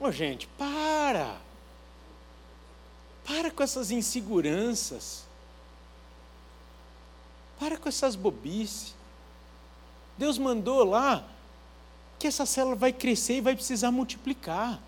Ô, 0.00 0.10
gente, 0.10 0.46
para. 0.56 1.36
Para 3.22 3.50
com 3.50 3.62
essas 3.62 3.90
inseguranças. 3.90 5.26
Para 7.60 7.76
com 7.76 7.86
essas 7.86 8.16
bobices. 8.16 8.94
Deus 10.16 10.38
mandou 10.38 10.84
lá 10.84 11.33
que 12.24 12.28
essa 12.28 12.46
célula 12.46 12.74
vai 12.74 12.90
crescer 12.90 13.34
e 13.34 13.40
vai 13.42 13.54
precisar 13.54 13.90
multiplicar. 13.90 14.80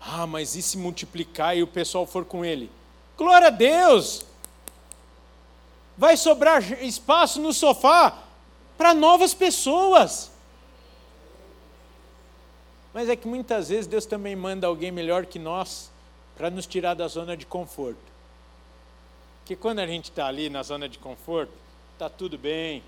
Ah, 0.00 0.26
mas 0.26 0.56
e 0.56 0.62
se 0.62 0.76
multiplicar 0.76 1.56
e 1.56 1.62
o 1.62 1.66
pessoal 1.66 2.04
for 2.04 2.24
com 2.24 2.44
ele? 2.44 2.68
Glória 3.16 3.46
a 3.46 3.50
Deus! 3.50 4.24
vai 6.00 6.16
sobrar 6.16 6.62
espaço 6.82 7.38
no 7.42 7.52
sofá 7.52 8.18
para 8.78 8.94
novas 8.94 9.34
pessoas. 9.34 10.30
Mas 12.94 13.10
é 13.10 13.14
que 13.14 13.28
muitas 13.28 13.68
vezes 13.68 13.86
Deus 13.86 14.06
também 14.06 14.34
manda 14.34 14.66
alguém 14.66 14.90
melhor 14.90 15.26
que 15.26 15.38
nós 15.38 15.90
para 16.38 16.48
nos 16.48 16.66
tirar 16.66 16.94
da 16.94 17.06
zona 17.06 17.36
de 17.36 17.44
conforto. 17.44 18.00
Porque 19.40 19.54
quando 19.54 19.80
a 19.80 19.86
gente 19.86 20.06
está 20.06 20.26
ali 20.26 20.48
na 20.48 20.62
zona 20.62 20.88
de 20.88 20.98
conforto, 20.98 21.52
está 21.92 22.08
tudo 22.08 22.38
bem, 22.38 22.82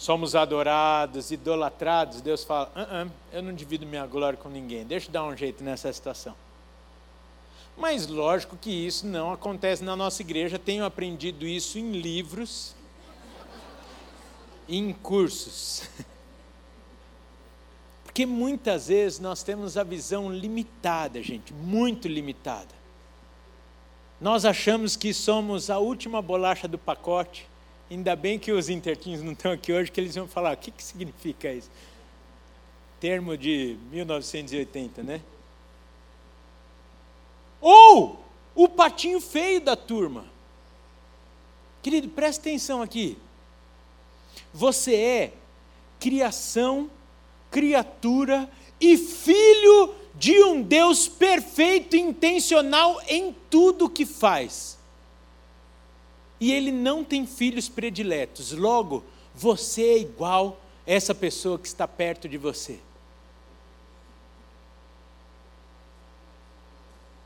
somos 0.00 0.34
adorados, 0.34 1.30
idolatrados, 1.30 2.22
Deus 2.22 2.42
fala: 2.42 2.72
uh 2.74 3.06
-uh, 3.06 3.12
eu 3.30 3.42
não 3.42 3.52
divido 3.52 3.84
minha 3.84 4.06
glória 4.06 4.38
com 4.38 4.48
ninguém, 4.48 4.82
deixa 4.82 5.08
eu 5.08 5.12
dar 5.12 5.24
um 5.24 5.36
jeito 5.36 5.62
nessa 5.62 5.92
situação. 5.92 6.34
Mas 7.76 8.06
lógico 8.06 8.56
que 8.56 8.70
isso 8.70 9.06
não 9.06 9.30
acontece 9.30 9.84
na 9.84 9.94
nossa 9.94 10.22
igreja, 10.22 10.58
tenho 10.58 10.86
aprendido 10.86 11.46
isso 11.46 11.78
em 11.78 11.92
livros, 11.92 12.74
em 14.66 14.90
cursos. 14.94 15.82
Porque 18.02 18.24
muitas 18.24 18.88
vezes 18.88 19.20
nós 19.20 19.42
temos 19.42 19.76
a 19.76 19.84
visão 19.84 20.32
limitada, 20.32 21.22
gente, 21.22 21.52
muito 21.52 22.08
limitada. 22.08 22.74
Nós 24.18 24.46
achamos 24.46 24.96
que 24.96 25.12
somos 25.12 25.68
a 25.68 25.78
última 25.78 26.22
bolacha 26.22 26.66
do 26.66 26.78
pacote. 26.78 27.49
Ainda 27.90 28.14
bem 28.14 28.38
que 28.38 28.52
os 28.52 28.68
intertins 28.68 29.20
não 29.20 29.32
estão 29.32 29.50
aqui 29.50 29.72
hoje, 29.72 29.90
que 29.90 30.00
eles 30.00 30.14
vão 30.14 30.28
falar: 30.28 30.54
o 30.54 30.56
que, 30.56 30.70
que 30.70 30.82
significa 30.82 31.52
isso? 31.52 31.70
Termo 33.00 33.36
de 33.36 33.76
1980, 33.90 35.02
né? 35.02 35.20
Ou 37.60 38.24
o 38.54 38.68
patinho 38.68 39.20
feio 39.20 39.60
da 39.60 39.74
turma. 39.74 40.24
Querido, 41.82 42.08
preste 42.08 42.40
atenção 42.40 42.80
aqui. 42.80 43.18
Você 44.52 44.94
é 44.94 45.32
criação, 45.98 46.90
criatura 47.50 48.48
e 48.80 48.96
filho 48.96 49.94
de 50.14 50.42
um 50.44 50.62
Deus 50.62 51.08
perfeito 51.08 51.96
intencional 51.96 53.00
em 53.08 53.34
tudo 53.48 53.90
que 53.90 54.06
faz. 54.06 54.78
E 56.40 56.52
ele 56.52 56.72
não 56.72 57.04
tem 57.04 57.26
filhos 57.26 57.68
prediletos. 57.68 58.52
Logo, 58.52 59.04
você 59.34 59.82
é 59.82 59.98
igual 59.98 60.58
a 60.86 60.90
essa 60.90 61.14
pessoa 61.14 61.58
que 61.58 61.68
está 61.68 61.86
perto 61.86 62.26
de 62.28 62.38
você. 62.38 62.78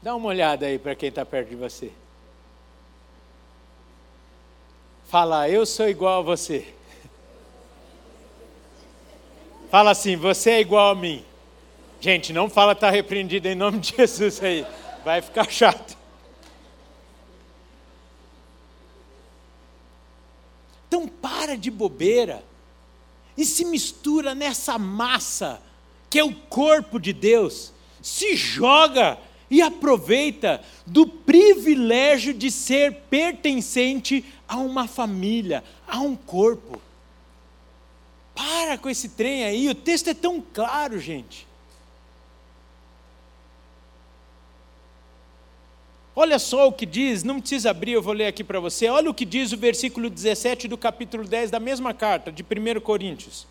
Dá 0.02 0.14
uma 0.14 0.28
olhada 0.28 0.66
aí 0.66 0.78
para 0.78 0.94
quem 0.94 1.08
está 1.08 1.24
perto 1.24 1.48
de 1.48 1.56
você. 1.56 1.90
Fala, 5.08 5.48
eu 5.48 5.64
sou 5.64 5.88
igual 5.88 6.18
a 6.20 6.22
você. 6.22 6.74
Fala 9.70 9.92
assim: 9.92 10.16
você 10.16 10.50
é 10.50 10.60
igual 10.60 10.90
a 10.90 10.94
mim. 10.94 11.24
Gente, 12.00 12.34
não 12.34 12.50
fala 12.50 12.72
está 12.72 12.90
repreendido 12.90 13.48
em 13.48 13.54
nome 13.54 13.78
de 13.78 13.94
Jesus 13.96 14.42
aí. 14.42 14.66
Vai 15.02 15.22
ficar 15.22 15.50
chato. 15.50 15.96
Então 20.94 21.08
para 21.08 21.56
de 21.56 21.72
bobeira 21.72 22.44
e 23.36 23.44
se 23.44 23.64
mistura 23.64 24.32
nessa 24.32 24.78
massa 24.78 25.60
que 26.08 26.20
é 26.20 26.24
o 26.24 26.32
corpo 26.32 27.00
de 27.00 27.12
Deus. 27.12 27.72
Se 28.00 28.36
joga 28.36 29.18
e 29.50 29.60
aproveita 29.60 30.62
do 30.86 31.04
privilégio 31.04 32.32
de 32.32 32.48
ser 32.48 32.94
pertencente 33.10 34.24
a 34.46 34.58
uma 34.58 34.86
família, 34.86 35.64
a 35.84 35.98
um 35.98 36.14
corpo. 36.14 36.80
Para 38.32 38.78
com 38.78 38.88
esse 38.88 39.08
trem 39.08 39.42
aí, 39.42 39.68
o 39.68 39.74
texto 39.74 40.10
é 40.10 40.14
tão 40.14 40.40
claro, 40.40 41.00
gente. 41.00 41.44
Olha 46.16 46.38
só 46.38 46.68
o 46.68 46.72
que 46.72 46.86
diz, 46.86 47.24
não 47.24 47.40
precisa 47.40 47.70
abrir, 47.70 47.92
eu 47.92 48.02
vou 48.02 48.14
ler 48.14 48.26
aqui 48.26 48.44
para 48.44 48.60
você. 48.60 48.88
Olha 48.88 49.10
o 49.10 49.14
que 49.14 49.24
diz 49.24 49.50
o 49.52 49.56
versículo 49.56 50.08
17 50.08 50.68
do 50.68 50.78
capítulo 50.78 51.24
10 51.24 51.50
da 51.50 51.58
mesma 51.58 51.92
carta, 51.92 52.30
de 52.30 52.44
1 52.44 52.80
Coríntios. 52.80 53.48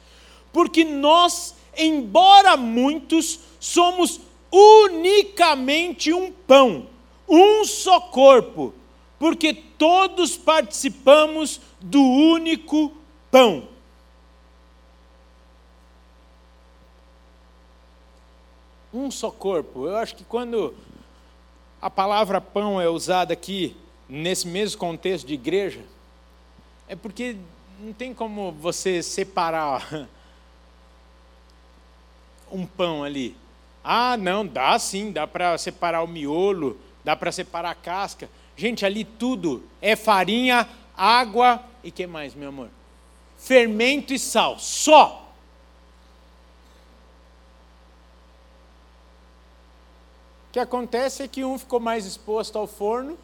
Porque 0.53 0.85
nós, 0.85 1.55
embora 1.77 2.55
muitos, 2.55 3.39
somos 3.59 4.21
unicamente 4.49 6.13
um 6.13 6.31
pão, 6.31 6.87
um 7.27 7.65
só 7.65 7.99
corpo, 7.99 8.73
porque 9.19 9.53
todos 9.53 10.37
participamos 10.37 11.59
do 11.81 12.01
único 12.01 12.93
pão. 13.29 13.67
Um 18.93 19.11
só 19.11 19.31
corpo. 19.31 19.87
Eu 19.87 19.97
acho 19.97 20.15
que 20.15 20.23
quando 20.23 20.73
a 21.83 21.89
palavra 21.89 22.39
pão 22.39 22.79
é 22.79 22.87
usada 22.87 23.33
aqui, 23.33 23.75
nesse 24.07 24.47
mesmo 24.47 24.79
contexto 24.79 25.27
de 25.27 25.33
igreja, 25.33 25.81
é 26.87 26.95
porque 26.95 27.35
não 27.77 27.91
tem 27.91 28.13
como 28.13 28.53
você 28.53 29.03
separar 29.03 30.07
um 32.49 32.65
pão 32.65 33.03
ali. 33.03 33.35
Ah, 33.83 34.15
não, 34.15 34.47
dá 34.47 34.79
sim, 34.79 35.11
dá 35.11 35.27
para 35.27 35.57
separar 35.57 36.03
o 36.03 36.07
miolo, 36.07 36.79
dá 37.03 37.17
para 37.17 37.33
separar 37.33 37.71
a 37.71 37.75
casca. 37.75 38.29
Gente, 38.55 38.85
ali 38.85 39.03
tudo 39.03 39.61
é 39.81 39.97
farinha, 39.97 40.69
água 40.95 41.61
e 41.83 41.91
que 41.91 42.07
mais, 42.07 42.33
meu 42.33 42.47
amor? 42.47 42.69
Fermento 43.37 44.13
e 44.13 44.19
sal, 44.19 44.57
só. 44.57 45.22
Que 50.53 50.59
acontece 50.59 51.23
é 51.23 51.27
que 51.27 51.43
um 51.43 51.57
ficou 51.57 51.79
mais 51.79 52.05
exposto 52.05 52.59
ao 52.59 52.67
forno, 52.67 53.17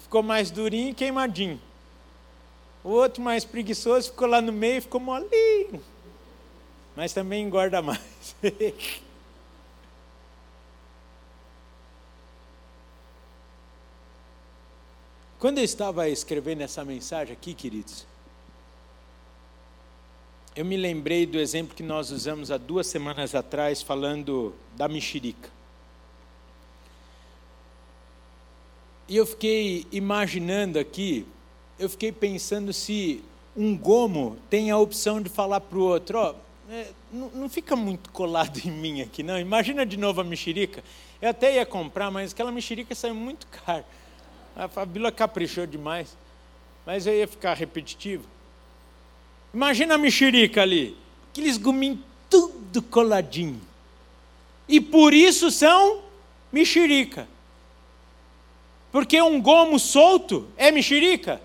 ficou 0.00 0.24
mais 0.24 0.50
durinho 0.50 0.90
e 0.90 0.94
queimadinho. 0.94 1.60
O 2.82 2.88
outro 2.88 3.22
mais 3.22 3.44
preguiçoso 3.44 4.10
ficou 4.10 4.26
lá 4.26 4.40
no 4.40 4.52
meio 4.52 4.78
e 4.78 4.80
ficou 4.80 5.00
molinho. 5.00 5.80
Mas 6.96 7.12
também 7.12 7.44
engorda 7.44 7.80
mais. 7.80 8.34
Quando 15.38 15.58
eu 15.58 15.64
estava 15.64 16.08
escrevendo 16.08 16.62
essa 16.62 16.84
mensagem 16.84 17.32
aqui, 17.32 17.54
queridos, 17.54 18.04
eu 20.56 20.64
me 20.64 20.76
lembrei 20.76 21.24
do 21.24 21.38
exemplo 21.38 21.76
que 21.76 21.84
nós 21.84 22.10
usamos 22.10 22.50
há 22.50 22.58
duas 22.58 22.88
semanas 22.88 23.32
atrás, 23.32 23.80
falando 23.80 24.52
da 24.74 24.88
mexerica. 24.88 25.59
E 29.10 29.16
eu 29.16 29.26
fiquei 29.26 29.88
imaginando 29.90 30.78
aqui, 30.78 31.26
eu 31.80 31.90
fiquei 31.90 32.12
pensando 32.12 32.72
se 32.72 33.20
um 33.56 33.76
gomo 33.76 34.38
tem 34.48 34.70
a 34.70 34.78
opção 34.78 35.20
de 35.20 35.28
falar 35.28 35.60
para 35.60 35.76
o 35.76 35.82
outro, 35.82 36.16
ó, 36.16 36.34
é, 36.70 36.86
não, 37.12 37.28
não, 37.30 37.48
fica 37.48 37.74
muito 37.74 38.08
colado 38.10 38.56
em 38.64 38.70
mim 38.70 39.02
aqui, 39.02 39.24
não. 39.24 39.36
Imagina 39.36 39.84
de 39.84 39.96
novo 39.96 40.20
a 40.20 40.24
mexerica. 40.24 40.84
Eu 41.20 41.30
até 41.30 41.56
ia 41.56 41.66
comprar, 41.66 42.08
mas 42.08 42.30
aquela 42.30 42.52
mexerica 42.52 42.94
saiu 42.94 43.16
muito 43.16 43.48
cara. 43.48 43.84
A 44.54 44.68
Fabíola 44.68 45.10
caprichou 45.10 45.66
demais. 45.66 46.16
Mas 46.86 47.04
eu 47.04 47.12
ia 47.12 47.26
ficar 47.26 47.54
repetitivo. 47.54 48.24
Imagina 49.52 49.96
a 49.96 49.98
mexerica 49.98 50.62
ali. 50.62 50.96
Aqueles 51.32 51.56
guminhos 51.56 51.98
tudo 52.28 52.80
coladinho. 52.80 53.60
E 54.68 54.80
por 54.80 55.12
isso 55.12 55.50
são 55.50 56.00
mexerica. 56.52 57.26
Porque 58.92 59.20
um 59.22 59.40
gomo 59.40 59.78
solto 59.78 60.48
é 60.56 60.70
mexerica? 60.70 61.40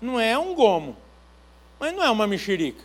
Não 0.00 0.18
é 0.18 0.38
um 0.38 0.54
gomo, 0.54 0.96
mas 1.78 1.94
não 1.94 2.02
é 2.02 2.10
uma 2.10 2.26
mexerica. 2.26 2.82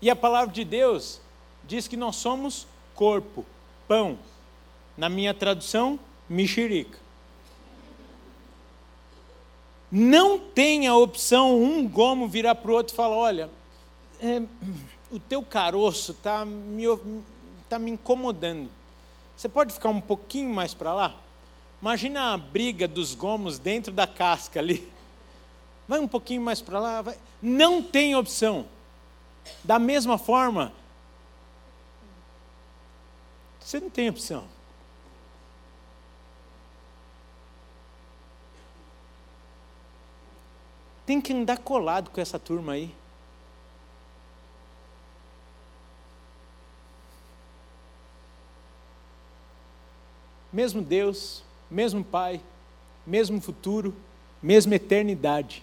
E 0.00 0.10
a 0.10 0.16
palavra 0.16 0.52
de 0.52 0.64
Deus 0.64 1.20
diz 1.64 1.88
que 1.88 1.96
nós 1.96 2.16
somos 2.16 2.66
corpo, 2.94 3.44
pão. 3.86 4.18
Na 4.96 5.08
minha 5.08 5.34
tradução, 5.34 5.98
mexerica. 6.28 6.98
Não 9.90 10.38
tem 10.38 10.86
a 10.86 10.96
opção 10.96 11.62
um 11.62 11.86
gomo 11.86 12.26
virar 12.26 12.54
para 12.54 12.70
o 12.70 12.74
outro 12.74 12.94
e 12.94 12.96
falar: 12.96 13.16
olha, 13.16 13.50
é, 14.20 14.42
o 15.10 15.18
teu 15.18 15.42
caroço 15.42 16.12
está 16.12 16.44
me, 16.44 16.84
tá 17.68 17.78
me 17.78 17.90
incomodando. 17.90 18.70
Você 19.36 19.48
pode 19.48 19.74
ficar 19.74 19.90
um 19.90 20.00
pouquinho 20.00 20.52
mais 20.52 20.72
para 20.72 20.94
lá? 20.94 21.14
Imagina 21.80 22.32
a 22.32 22.38
briga 22.38 22.88
dos 22.88 23.14
gomos 23.14 23.58
dentro 23.58 23.92
da 23.92 24.06
casca 24.06 24.58
ali. 24.58 24.90
Vai 25.86 26.00
um 26.00 26.08
pouquinho 26.08 26.42
mais 26.42 26.60
para 26.60 26.80
lá. 26.80 27.02
Vai. 27.02 27.18
Não 27.40 27.82
tem 27.82 28.16
opção. 28.16 28.66
Da 29.62 29.78
mesma 29.78 30.18
forma, 30.18 30.72
você 33.60 33.78
não 33.78 33.90
tem 33.90 34.08
opção. 34.08 34.48
Tem 41.04 41.20
que 41.20 41.32
andar 41.32 41.58
colado 41.58 42.10
com 42.10 42.20
essa 42.20 42.36
turma 42.36 42.72
aí. 42.72 42.92
Mesmo 50.52 50.82
Deus, 50.82 51.44
mesmo 51.70 52.04
Pai, 52.04 52.40
mesmo 53.06 53.40
futuro, 53.40 53.94
mesma 54.42 54.74
eternidade. 54.74 55.62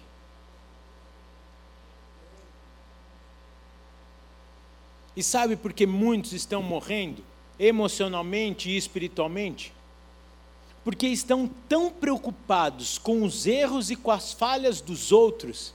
E 5.16 5.22
sabe 5.22 5.56
por 5.56 5.74
que 5.74 5.86
muitos 5.86 6.34
estão 6.34 6.64
morrendo, 6.64 7.24
emocionalmente 7.60 8.70
e 8.70 8.78
espiritualmente? 8.78 9.74
Porque 10.84 11.08
estão 11.08 11.50
tão 11.70 11.92
preocupados 11.92 12.98
com 12.98 13.24
os 13.24 13.46
erros 13.46 13.92
e 13.92 13.96
com 13.96 14.12
as 14.12 14.34
falhas 14.34 14.82
dos 14.82 15.12
outros, 15.12 15.74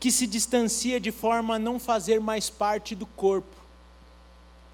que 0.00 0.10
se 0.10 0.26
distancia 0.26 0.98
de 0.98 1.12
forma 1.12 1.56
a 1.56 1.58
não 1.58 1.78
fazer 1.78 2.20
mais 2.20 2.50
parte 2.50 2.94
do 2.94 3.06
corpo, 3.06 3.54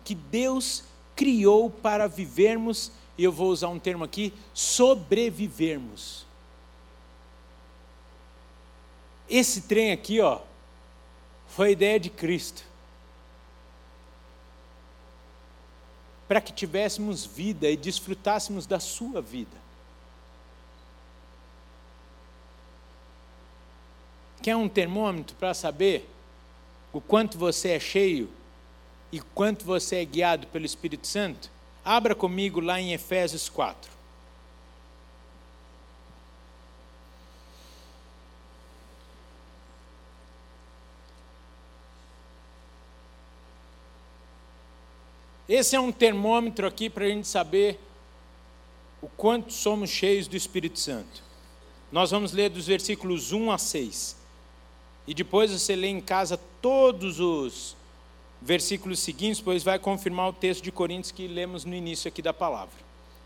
que 0.04 0.14
Deus 0.14 0.84
criou 1.14 1.68
para 1.68 2.06
vivermos 2.06 2.90
e 3.20 3.24
eu 3.24 3.30
vou 3.30 3.50
usar 3.50 3.68
um 3.68 3.78
termo 3.78 4.02
aqui, 4.02 4.32
sobrevivermos. 4.54 6.24
Esse 9.28 9.60
trem 9.60 9.92
aqui, 9.92 10.22
ó, 10.22 10.40
foi 11.46 11.68
a 11.68 11.70
ideia 11.72 12.00
de 12.00 12.08
Cristo. 12.08 12.64
Para 16.26 16.40
que 16.40 16.50
tivéssemos 16.50 17.26
vida 17.26 17.68
e 17.68 17.76
desfrutássemos 17.76 18.64
da 18.66 18.80
sua 18.80 19.20
vida. 19.20 19.58
Quer 24.40 24.56
um 24.56 24.66
termômetro 24.66 25.36
para 25.36 25.52
saber 25.52 26.08
o 26.90 27.02
quanto 27.02 27.36
você 27.36 27.72
é 27.72 27.78
cheio 27.78 28.30
e 29.12 29.20
quanto 29.20 29.66
você 29.66 29.96
é 29.96 30.04
guiado 30.06 30.46
pelo 30.46 30.64
Espírito 30.64 31.06
Santo? 31.06 31.59
Abra 31.84 32.14
comigo 32.14 32.60
lá 32.60 32.80
em 32.80 32.92
Efésios 32.92 33.48
4. 33.48 33.90
Esse 45.48 45.74
é 45.74 45.80
um 45.80 45.90
termômetro 45.90 46.64
aqui 46.64 46.88
para 46.88 47.06
a 47.06 47.08
gente 47.08 47.26
saber 47.26 47.80
o 49.02 49.08
quanto 49.08 49.52
somos 49.52 49.90
cheios 49.90 50.28
do 50.28 50.36
Espírito 50.36 50.78
Santo. 50.78 51.24
Nós 51.90 52.12
vamos 52.12 52.32
ler 52.32 52.50
dos 52.50 52.68
versículos 52.68 53.32
1 53.32 53.50
a 53.50 53.58
6. 53.58 54.16
E 55.08 55.14
depois 55.14 55.50
você 55.50 55.74
lê 55.74 55.88
em 55.88 56.00
casa 56.00 56.38
todos 56.62 57.18
os 57.18 57.76
versículos 58.40 59.00
seguintes, 59.00 59.40
pois 59.40 59.62
vai 59.62 59.78
confirmar 59.78 60.28
o 60.28 60.32
texto 60.32 60.62
de 60.62 60.72
Coríntios 60.72 61.12
que 61.12 61.26
lemos 61.26 61.64
no 61.64 61.74
início 61.74 62.08
aqui 62.08 62.22
da 62.22 62.32
palavra. 62.32 62.74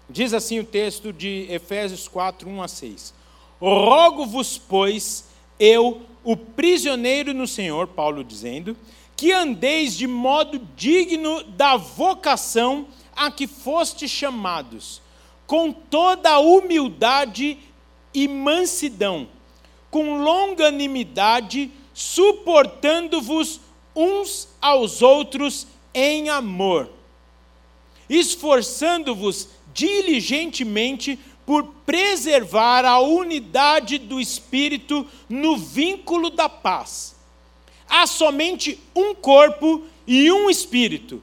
Diz 0.08 0.34
assim 0.34 0.58
o 0.58 0.64
texto 0.64 1.12
de 1.12 1.46
Efésios 1.48 2.08
4, 2.08 2.48
1 2.48 2.62
a 2.62 2.68
6. 2.68 3.14
Rogo-vos, 3.60 4.58
pois, 4.58 5.28
eu, 5.58 6.02
o 6.22 6.36
prisioneiro 6.36 7.32
no 7.32 7.46
Senhor, 7.46 7.86
Paulo 7.88 8.22
dizendo, 8.22 8.76
que 9.16 9.32
andeis 9.32 9.96
de 9.96 10.06
modo 10.06 10.60
digno 10.76 11.42
da 11.44 11.76
vocação 11.76 12.86
a 13.14 13.30
que 13.30 13.46
foste 13.46 14.08
chamados, 14.08 15.00
com 15.46 15.72
toda 15.72 16.30
a 16.30 16.38
humildade 16.40 17.58
e 18.12 18.26
mansidão, 18.26 19.28
com 19.90 20.18
longanimidade, 20.18 21.70
suportando-vos 21.92 23.60
uns 23.94 24.48
aos 24.60 25.02
outros 25.02 25.66
em 25.92 26.28
amor, 26.28 26.90
esforçando-vos 28.08 29.48
diligentemente 29.72 31.18
por 31.46 31.64
preservar 31.84 32.84
a 32.84 32.98
unidade 33.00 33.98
do 33.98 34.20
Espírito 34.20 35.06
no 35.28 35.56
vínculo 35.56 36.30
da 36.30 36.48
paz. 36.48 37.14
Há 37.88 38.06
somente 38.06 38.80
um 38.94 39.14
corpo 39.14 39.82
e 40.06 40.30
um 40.32 40.48
Espírito, 40.48 41.22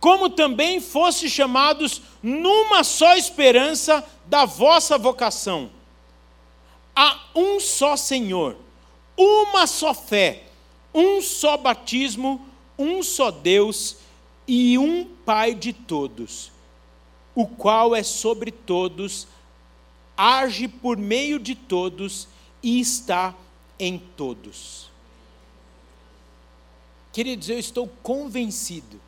como 0.00 0.28
também 0.28 0.80
fosse 0.80 1.30
chamados 1.30 2.02
numa 2.22 2.82
só 2.82 3.16
esperança 3.16 4.04
da 4.26 4.44
vossa 4.44 4.98
vocação. 4.98 5.70
Há 6.94 7.20
um 7.34 7.60
só 7.60 7.96
Senhor, 7.96 8.56
uma 9.16 9.66
só 9.66 9.94
fé, 9.94 10.45
um 10.96 11.20
só 11.20 11.58
batismo, 11.58 12.40
um 12.78 13.02
só 13.02 13.30
Deus 13.30 13.98
e 14.48 14.78
um 14.78 15.04
Pai 15.26 15.54
de 15.54 15.72
todos, 15.72 16.50
o 17.34 17.46
qual 17.46 17.94
é 17.94 18.02
sobre 18.02 18.50
todos, 18.50 19.26
age 20.16 20.68
por 20.68 20.96
meio 20.96 21.38
de 21.38 21.54
todos 21.54 22.26
e 22.62 22.80
está 22.80 23.34
em 23.78 23.98
todos. 23.98 24.88
Queridos, 27.12 27.50
eu 27.50 27.58
estou 27.58 27.88
convencido 28.02 29.00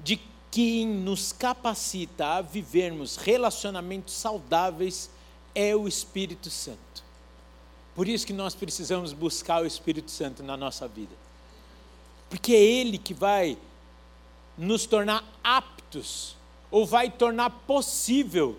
de 0.00 0.20
que 0.50 0.84
nos 0.84 1.32
capacita 1.32 2.36
a 2.36 2.42
vivermos 2.42 3.16
relacionamentos 3.16 4.14
saudáveis 4.14 5.08
é 5.54 5.74
o 5.74 5.86
Espírito 5.86 6.50
Santo. 6.50 7.07
Por 7.98 8.06
isso 8.06 8.24
que 8.24 8.32
nós 8.32 8.54
precisamos 8.54 9.12
buscar 9.12 9.60
o 9.60 9.66
Espírito 9.66 10.08
Santo 10.12 10.40
na 10.40 10.56
nossa 10.56 10.86
vida. 10.86 11.16
Porque 12.30 12.52
é 12.52 12.62
Ele 12.62 12.96
que 12.96 13.12
vai 13.12 13.58
nos 14.56 14.86
tornar 14.86 15.24
aptos, 15.42 16.36
ou 16.70 16.86
vai 16.86 17.10
tornar 17.10 17.50
possível 17.50 18.56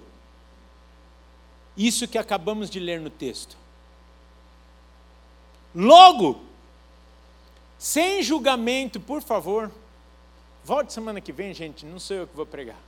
isso 1.77 2.05
que 2.05 2.17
acabamos 2.17 2.69
de 2.69 2.81
ler 2.81 2.99
no 2.99 3.09
texto. 3.09 3.55
Logo, 5.73 6.43
sem 7.77 8.21
julgamento, 8.21 8.99
por 8.99 9.21
favor, 9.21 9.71
volte 10.65 10.91
semana 10.91 11.21
que 11.21 11.31
vem, 11.31 11.53
gente, 11.53 11.85
não 11.85 11.97
sou 11.97 12.17
eu 12.17 12.27
que 12.27 12.35
vou 12.35 12.45
pregar. 12.45 12.81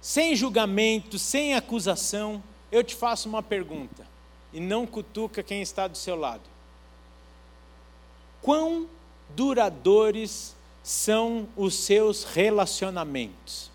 Sem 0.00 0.34
julgamento, 0.34 1.18
sem 1.18 1.54
acusação, 1.54 2.42
eu 2.70 2.84
te 2.84 2.94
faço 2.94 3.28
uma 3.28 3.42
pergunta, 3.42 4.06
e 4.52 4.60
não 4.60 4.86
cutuca 4.86 5.42
quem 5.42 5.62
está 5.62 5.86
do 5.86 5.96
seu 5.96 6.16
lado. 6.16 6.42
Quão 8.40 8.88
duradouros 9.30 10.54
são 10.82 11.48
os 11.56 11.74
seus 11.74 12.24
relacionamentos? 12.24 13.70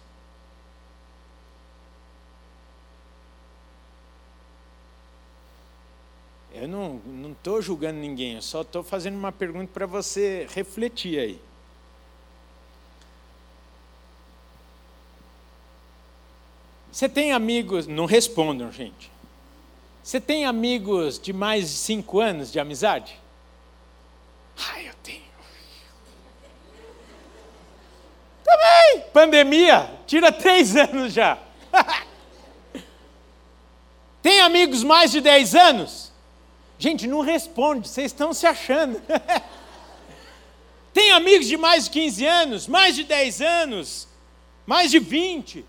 Eu 6.53 6.67
não 6.67 7.31
estou 7.31 7.61
julgando 7.61 7.99
ninguém, 7.99 8.35
eu 8.35 8.41
só 8.41 8.61
estou 8.61 8.83
fazendo 8.83 9.15
uma 9.15 9.31
pergunta 9.31 9.71
para 9.73 9.87
você 9.87 10.47
refletir 10.51 11.19
aí. 11.19 11.41
Você 16.93 17.09
tem 17.09 17.31
amigos, 17.31 17.87
não 17.87 18.05
respondam, 18.05 18.71
gente. 18.71 19.11
Você 20.03 20.21
tem 20.21 20.45
amigos 20.45 21.17
de 21.17 21.33
mais 21.33 21.71
de 21.71 21.75
cinco 21.75 22.19
anos 22.19 22.51
de 22.51 22.59
amizade? 22.59 23.19
Ah, 24.55 24.79
eu 24.79 24.93
tenho. 25.01 25.23
Também! 28.43 29.09
Pandemia, 29.11 29.89
tira 30.05 30.31
três 30.31 30.75
anos 30.77 31.11
já. 31.11 31.39
tem 34.21 34.41
amigos 34.41 34.83
mais 34.83 35.11
de 35.11 35.19
dez 35.19 35.55
anos? 35.55 36.11
Gente, 36.77 37.07
não 37.07 37.21
responde, 37.21 37.87
vocês 37.87 38.11
estão 38.11 38.33
se 38.33 38.45
achando. 38.45 39.01
Tem 40.93 41.09
amigos 41.09 41.47
de 41.47 41.57
mais 41.57 41.85
de 41.85 41.89
15 41.89 42.25
anos, 42.27 42.67
mais 42.67 42.95
de 42.95 43.03
10 43.03 43.41
anos, 43.41 44.07
mais 44.67 44.91
de 44.91 44.99
20. 44.99 45.65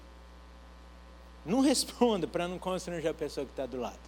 Não 1.44 1.60
responda 1.60 2.26
para 2.26 2.48
não 2.48 2.58
constranger 2.58 3.10
a 3.10 3.14
pessoa 3.14 3.44
que 3.44 3.52
está 3.52 3.66
do 3.66 3.78
lado. 3.78 3.98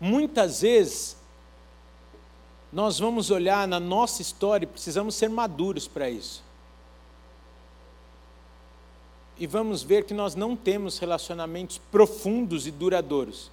Muitas 0.00 0.62
vezes, 0.62 1.16
nós 2.72 2.98
vamos 2.98 3.30
olhar 3.30 3.66
na 3.66 3.80
nossa 3.80 4.22
história 4.22 4.64
e 4.64 4.68
precisamos 4.68 5.14
ser 5.14 5.28
maduros 5.28 5.88
para 5.88 6.08
isso 6.08 6.42
e 9.38 9.46
vamos 9.46 9.82
ver 9.82 10.04
que 10.04 10.12
nós 10.12 10.34
não 10.34 10.56
temos 10.56 10.98
relacionamentos 10.98 11.78
profundos 11.92 12.66
e 12.66 12.70
duradouros. 12.70 13.50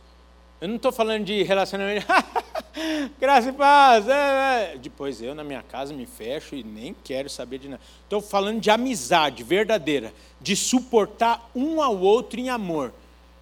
Eu 0.59 0.67
não 0.67 0.77
estou 0.77 0.91
falando 0.91 1.25
de 1.25 1.43
relacionamento, 1.43 2.07
graça 3.19 3.49
e 3.49 3.53
paz. 3.53 4.07
É, 4.07 4.73
é. 4.73 4.77
Depois 4.77 5.21
eu, 5.21 5.33
na 5.33 5.43
minha 5.43 5.63
casa, 5.63 5.93
me 5.93 6.05
fecho 6.05 6.55
e 6.55 6.63
nem 6.63 6.95
quero 7.03 7.29
saber 7.29 7.59
de 7.59 7.69
nada. 7.69 7.81
Estou 8.03 8.21
falando 8.21 8.59
de 8.59 8.69
amizade 8.69 9.43
verdadeira, 9.43 10.13
de 10.39 10.55
suportar 10.55 11.49
um 11.55 11.81
ao 11.81 11.97
outro 11.97 12.39
em 12.39 12.49
amor. 12.49 12.93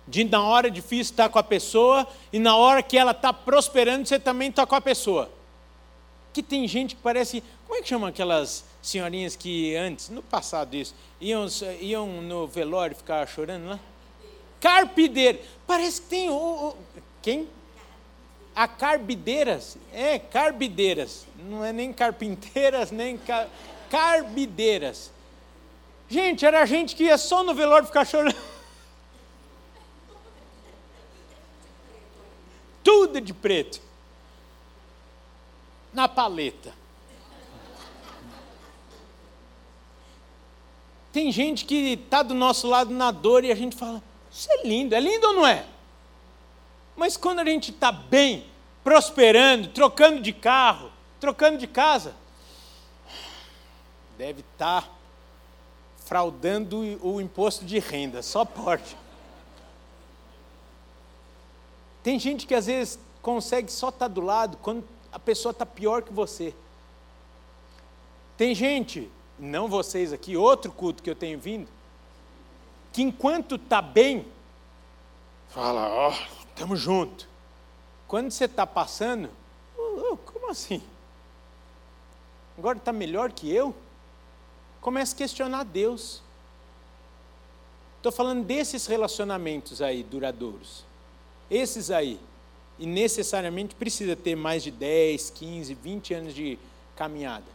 De 0.07 0.23
na 0.23 0.43
hora 0.43 0.69
difícil 0.69 1.13
estar 1.13 1.29
com 1.29 1.39
a 1.39 1.43
pessoa 1.43 2.05
e 2.31 2.37
na 2.37 2.55
hora 2.57 2.83
que 2.83 2.97
ela 2.97 3.11
está 3.11 3.31
prosperando, 3.31 4.05
você 4.05 4.19
também 4.19 4.49
está 4.49 4.65
com 4.65 4.75
a 4.75 4.81
pessoa. 4.81 5.29
Que 6.33 6.43
tem 6.43 6.67
gente 6.67 6.95
que 6.95 7.01
parece. 7.01 7.43
Como 7.65 7.79
é 7.79 7.81
que 7.81 7.87
chama 7.87 8.09
aquelas 8.09 8.65
senhorinhas 8.81 9.35
que 9.35 9.75
antes, 9.75 10.09
no 10.09 10.21
passado 10.21 10.75
isso, 10.75 10.93
iam, 11.21 11.47
iam 11.79 12.21
no 12.21 12.47
velório 12.47 12.95
ficar 12.95 13.25
chorando 13.27 13.69
lá? 13.69 13.79
Carpideira. 14.59 15.39
Parece 15.65 16.01
que 16.01 16.07
tem. 16.07 16.29
o 16.29 16.75
quem? 17.21 17.47
A 18.55 18.67
carbideiras. 18.67 19.77
É, 19.91 20.19
carbideiras. 20.19 21.25
Não 21.37 21.63
é 21.63 21.73
nem 21.73 21.91
carpinteiras, 21.91 22.91
nem 22.91 23.17
car, 23.17 23.47
carbideiras. 23.89 25.11
Gente, 26.07 26.45
era 26.45 26.65
gente 26.65 26.95
que 26.95 27.05
ia 27.05 27.17
só 27.17 27.43
no 27.43 27.53
velório 27.55 27.87
ficar 27.87 28.05
chorando. 28.05 28.35
Tudo 32.83 33.19
de 33.19 33.33
preto. 33.33 33.81
Na 35.91 36.07
paleta. 36.07 36.73
Tem 41.11 41.31
gente 41.31 41.65
que 41.65 41.93
está 41.93 42.23
do 42.23 42.33
nosso 42.33 42.67
lado 42.67 42.91
na 42.91 43.11
dor 43.11 43.45
e 43.45 43.51
a 43.51 43.55
gente 43.55 43.75
fala: 43.75 44.01
Isso 44.31 44.51
é 44.51 44.67
lindo, 44.67 44.95
é 44.95 44.99
lindo 44.99 45.27
ou 45.27 45.33
não 45.33 45.45
é? 45.45 45.63
Mas 46.95 47.17
quando 47.17 47.39
a 47.39 47.45
gente 47.45 47.71
está 47.71 47.91
bem, 47.91 48.45
prosperando, 48.83 49.69
trocando 49.69 50.21
de 50.21 50.31
carro, 50.31 50.91
trocando 51.19 51.57
de 51.57 51.67
casa, 51.67 52.15
deve 54.17 54.41
estar 54.41 54.83
tá 54.83 54.89
fraudando 56.05 56.79
o 57.01 57.19
imposto 57.19 57.65
de 57.65 57.79
renda, 57.79 58.21
só 58.21 58.45
pode. 58.45 58.97
Tem 62.03 62.19
gente 62.19 62.45
que 62.45 62.53
às 62.53 62.65
vezes 62.65 62.99
consegue 63.21 63.71
só 63.71 63.89
estar 63.89 64.07
tá 64.09 64.13
do 64.13 64.21
lado 64.21 64.57
quando 64.61 64.83
a 65.11 65.17
pessoa 65.17 65.51
está 65.51 65.65
pior 65.65 66.03
que 66.03 66.11
você. 66.11 66.53
Tem 68.35 68.53
gente 68.53 69.09
não 69.39 69.67
vocês 69.67 70.11
aqui, 70.11 70.35
outro 70.35 70.71
culto 70.71 71.01
que 71.01 71.09
eu 71.09 71.15
tenho 71.15 71.39
vindo, 71.39 71.67
que 72.91 73.01
enquanto 73.01 73.55
está 73.55 73.81
bem, 73.81 74.25
fala, 75.49 75.87
ó, 75.87 76.09
oh, 76.11 76.42
estamos 76.53 76.79
juntos. 76.79 77.27
Quando 78.07 78.31
você 78.31 78.45
está 78.45 78.65
passando, 78.65 79.29
oh, 79.77 80.11
oh, 80.11 80.17
como 80.17 80.49
assim? 80.49 80.81
Agora 82.57 82.77
está 82.77 82.93
melhor 82.93 83.31
que 83.31 83.51
eu? 83.51 83.75
Começa 84.79 85.15
a 85.15 85.17
questionar 85.17 85.63
Deus. 85.63 86.21
Estou 87.97 88.11
falando 88.11 88.43
desses 88.43 88.85
relacionamentos 88.85 89.81
aí 89.81 90.03
duradouros. 90.03 90.85
Esses 91.49 91.89
aí. 91.89 92.19
e 92.79 92.87
necessariamente 92.87 93.75
precisa 93.75 94.15
ter 94.15 94.35
mais 94.35 94.63
de 94.63 94.71
10, 94.71 95.29
15, 95.29 95.73
20 95.75 96.13
anos 96.13 96.33
de 96.33 96.57
caminhada. 96.95 97.45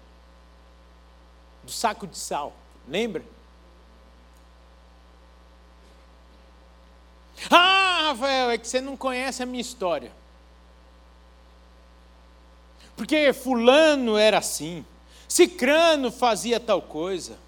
Do 1.63 1.71
saco 1.71 2.07
de 2.07 2.17
sal, 2.17 2.55
lembra? 2.89 3.23
Ah, 7.51 8.09
Rafael, 8.09 8.51
é 8.51 8.59
que 8.59 8.67
você 8.67 8.81
não 8.81 8.97
conhece 8.97 9.43
a 9.43 9.47
minha 9.47 9.61
história. 9.61 10.13
Porque 12.97 13.33
fulano 13.33 14.17
era 14.17 14.39
assim, 14.39 14.85
cicrano 15.29 16.11
fazia 16.11 16.59
tal 16.59 16.83
coisa. 16.83 17.39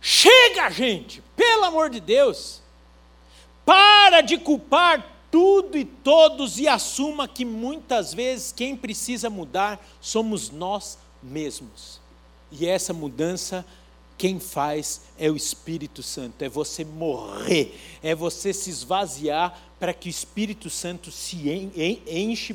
Chega, 0.00 0.70
gente, 0.70 1.22
pelo 1.34 1.64
amor 1.64 1.88
de 1.88 1.98
Deus. 1.98 2.60
Para 3.64 4.20
de 4.20 4.38
culpar 4.38 5.14
tudo 5.30 5.76
e 5.76 5.84
todos 5.84 6.58
e 6.58 6.68
assuma 6.68 7.28
que 7.28 7.44
muitas 7.44 8.14
vezes 8.14 8.52
quem 8.52 8.76
precisa 8.76 9.28
mudar 9.28 9.78
somos 10.00 10.50
nós 10.50 10.98
mesmos. 11.22 12.00
E 12.50 12.66
essa 12.66 12.92
mudança 12.92 13.64
quem 14.18 14.40
faz 14.40 15.02
é 15.16 15.30
o 15.30 15.36
Espírito 15.36 16.02
Santo, 16.02 16.42
é 16.42 16.48
você 16.48 16.84
morrer, 16.84 17.78
é 18.02 18.16
você 18.16 18.52
se 18.52 18.68
esvaziar 18.68 19.56
para 19.78 19.94
que 19.94 20.08
o 20.08 20.10
Espírito 20.10 20.68
Santo 20.68 21.12
se 21.12 21.48
enche, 21.48 22.54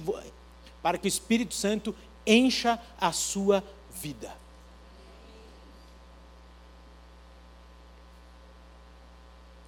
para 0.81 0.97
que 0.97 1.07
o 1.07 1.09
Espírito 1.09 1.55
Santo 1.55 1.95
encha 2.27 2.77
a 2.99 3.13
sua 3.13 3.63
vida. 3.89 4.35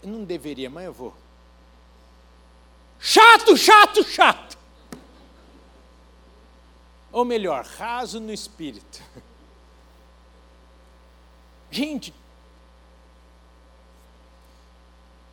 Eu 0.03 0.09
não 0.09 0.25
deveria, 0.25 0.69
mas 0.69 0.85
eu 0.85 0.93
vou. 0.93 1.15
Chato, 2.99 3.55
chato, 3.55 4.03
chato. 4.03 4.57
Ou 7.11 7.23
melhor, 7.23 7.63
raso 7.63 8.19
no 8.19 8.33
espírito. 8.33 9.01
Gente, 11.75 12.13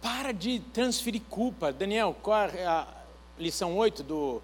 para 0.02 0.32
de 0.32 0.58
transferir 0.58 1.22
culpa. 1.30 1.72
Daniel, 1.72 2.16
qual 2.20 2.48
é 2.48 2.66
a 2.66 2.84
lição 3.38 3.76
8 3.76 4.02
do 4.02 4.42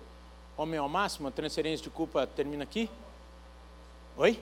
Homem 0.57 0.79
ao 0.79 0.89
Máximo? 0.89 1.27
A 1.27 1.33
transferência 1.33 1.83
de 1.83 1.91
culpa 1.91 2.25
termina 2.25 2.63
aqui? 2.63 2.89
Oi? 4.17 4.41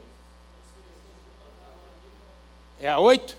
É 2.78 2.90
a 2.90 2.98
8? 2.98 3.38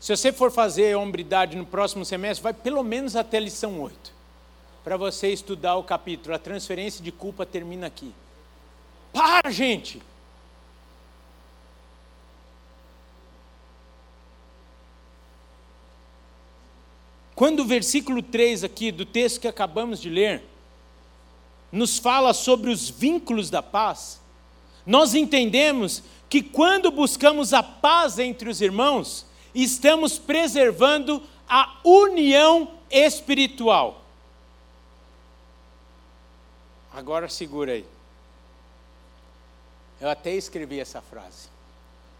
Se 0.00 0.16
você 0.16 0.32
for 0.32 0.50
fazer 0.50 0.96
hombridade 0.96 1.56
no 1.56 1.64
próximo 1.64 2.04
semestre, 2.04 2.42
vai 2.42 2.52
pelo 2.52 2.82
menos 2.82 3.14
até 3.14 3.36
a 3.36 3.42
lição 3.42 3.80
8. 3.80 4.12
Para 4.82 4.96
você 4.96 5.28
estudar 5.32 5.76
o 5.76 5.84
capítulo. 5.84 6.34
A 6.34 6.38
transferência 6.40 7.00
de 7.00 7.12
culpa 7.12 7.46
termina 7.46 7.86
aqui. 7.86 8.12
Para, 9.12 9.52
gente! 9.52 10.02
Quando 17.38 17.60
o 17.60 17.64
versículo 17.64 18.20
3 18.20 18.64
aqui 18.64 18.90
do 18.90 19.06
texto 19.06 19.38
que 19.38 19.46
acabamos 19.46 20.00
de 20.00 20.10
ler 20.10 20.42
nos 21.70 21.96
fala 21.96 22.34
sobre 22.34 22.68
os 22.68 22.90
vínculos 22.90 23.48
da 23.48 23.62
paz, 23.62 24.20
nós 24.84 25.14
entendemos 25.14 26.02
que 26.28 26.42
quando 26.42 26.90
buscamos 26.90 27.54
a 27.54 27.62
paz 27.62 28.18
entre 28.18 28.50
os 28.50 28.60
irmãos, 28.60 29.24
estamos 29.54 30.18
preservando 30.18 31.22
a 31.48 31.78
união 31.84 32.72
espiritual. 32.90 34.02
Agora 36.92 37.28
segura 37.28 37.74
aí. 37.74 37.86
Eu 40.00 40.10
até 40.10 40.34
escrevi 40.34 40.80
essa 40.80 41.00
frase. 41.00 41.48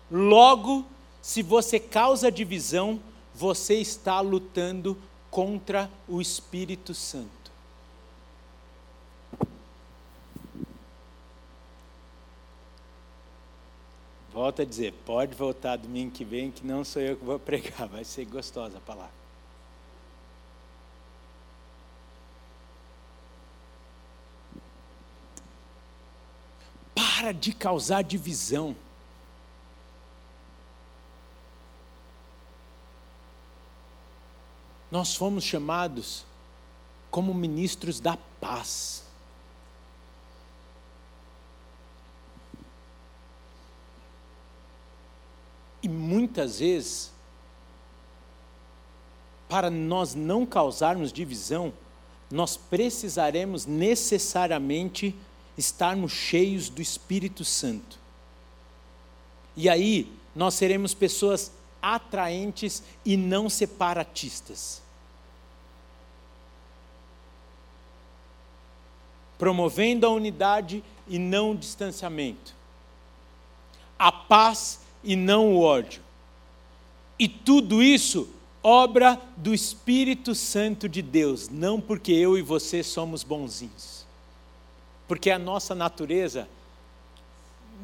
Logo, 0.08 0.86
se 1.20 1.42
você 1.42 1.80
causa 1.80 2.30
divisão, 2.30 3.00
você 3.34 3.74
está 3.74 4.20
lutando 4.20 4.96
contra 5.30 5.90
o 6.08 6.20
Espírito 6.20 6.94
Santo. 6.94 7.38
Volto 14.32 14.62
a 14.62 14.64
dizer, 14.64 14.92
pode 15.04 15.34
voltar 15.34 15.76
domingo 15.76 16.12
que 16.12 16.24
vem, 16.24 16.50
que 16.52 16.64
não 16.64 16.84
sou 16.84 17.02
eu 17.02 17.16
que 17.16 17.24
vou 17.24 17.40
pregar, 17.40 17.88
vai 17.88 18.04
ser 18.04 18.24
gostosa 18.24 18.78
a 18.78 18.80
palavra. 18.80 19.10
Para 26.94 27.32
de 27.32 27.52
causar 27.52 28.02
divisão. 28.02 28.76
Nós 34.98 35.14
fomos 35.14 35.44
chamados 35.44 36.26
como 37.08 37.32
ministros 37.32 38.00
da 38.00 38.18
paz. 38.40 39.04
E 45.80 45.88
muitas 45.88 46.58
vezes, 46.58 47.12
para 49.48 49.70
nós 49.70 50.16
não 50.16 50.44
causarmos 50.44 51.12
divisão, 51.12 51.72
nós 52.28 52.56
precisaremos 52.56 53.66
necessariamente 53.66 55.14
estarmos 55.56 56.10
cheios 56.10 56.68
do 56.68 56.82
Espírito 56.82 57.44
Santo. 57.44 58.00
E 59.56 59.68
aí, 59.68 60.12
nós 60.34 60.54
seremos 60.54 60.92
pessoas 60.92 61.52
atraentes 61.80 62.82
e 63.04 63.16
não 63.16 63.48
separatistas. 63.48 64.87
Promovendo 69.38 70.06
a 70.06 70.10
unidade 70.10 70.82
e 71.06 71.18
não 71.18 71.52
o 71.52 71.56
distanciamento. 71.56 72.52
A 73.98 74.12
paz 74.12 74.80
e 75.02 75.16
não 75.16 75.54
o 75.54 75.62
ódio. 75.62 76.02
E 77.18 77.28
tudo 77.28 77.82
isso 77.82 78.28
obra 78.62 79.20
do 79.36 79.54
Espírito 79.54 80.34
Santo 80.34 80.88
de 80.88 81.00
Deus, 81.00 81.48
não 81.48 81.80
porque 81.80 82.12
eu 82.12 82.36
e 82.36 82.42
você 82.42 82.82
somos 82.82 83.22
bonzinhos. 83.22 84.04
Porque 85.06 85.30
a 85.30 85.38
nossa 85.38 85.74
natureza 85.74 86.48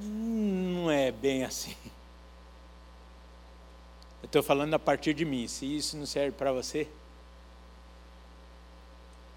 não 0.02 0.90
é 0.90 1.10
bem 1.10 1.44
assim. 1.44 1.74
Eu 4.22 4.26
estou 4.26 4.42
falando 4.42 4.74
a 4.74 4.78
partir 4.78 5.14
de 5.14 5.24
mim. 5.24 5.46
Se 5.46 5.64
isso 5.64 5.96
não 5.96 6.06
serve 6.06 6.32
para 6.32 6.52
você, 6.52 6.88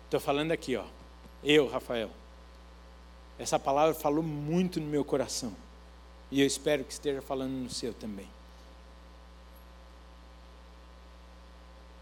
estou 0.06 0.20
falando 0.20 0.52
aqui, 0.52 0.76
ó. 0.76 0.84
Eu, 1.50 1.66
Rafael. 1.70 2.10
Essa 3.40 3.58
palavra 3.58 3.96
falou 3.96 4.22
muito 4.22 4.82
no 4.82 4.86
meu 4.86 5.06
coração. 5.06 5.56
E 6.30 6.42
eu 6.42 6.46
espero 6.46 6.84
que 6.84 6.92
esteja 6.92 7.22
falando 7.22 7.54
no 7.54 7.70
seu 7.70 7.94
também. 7.94 8.28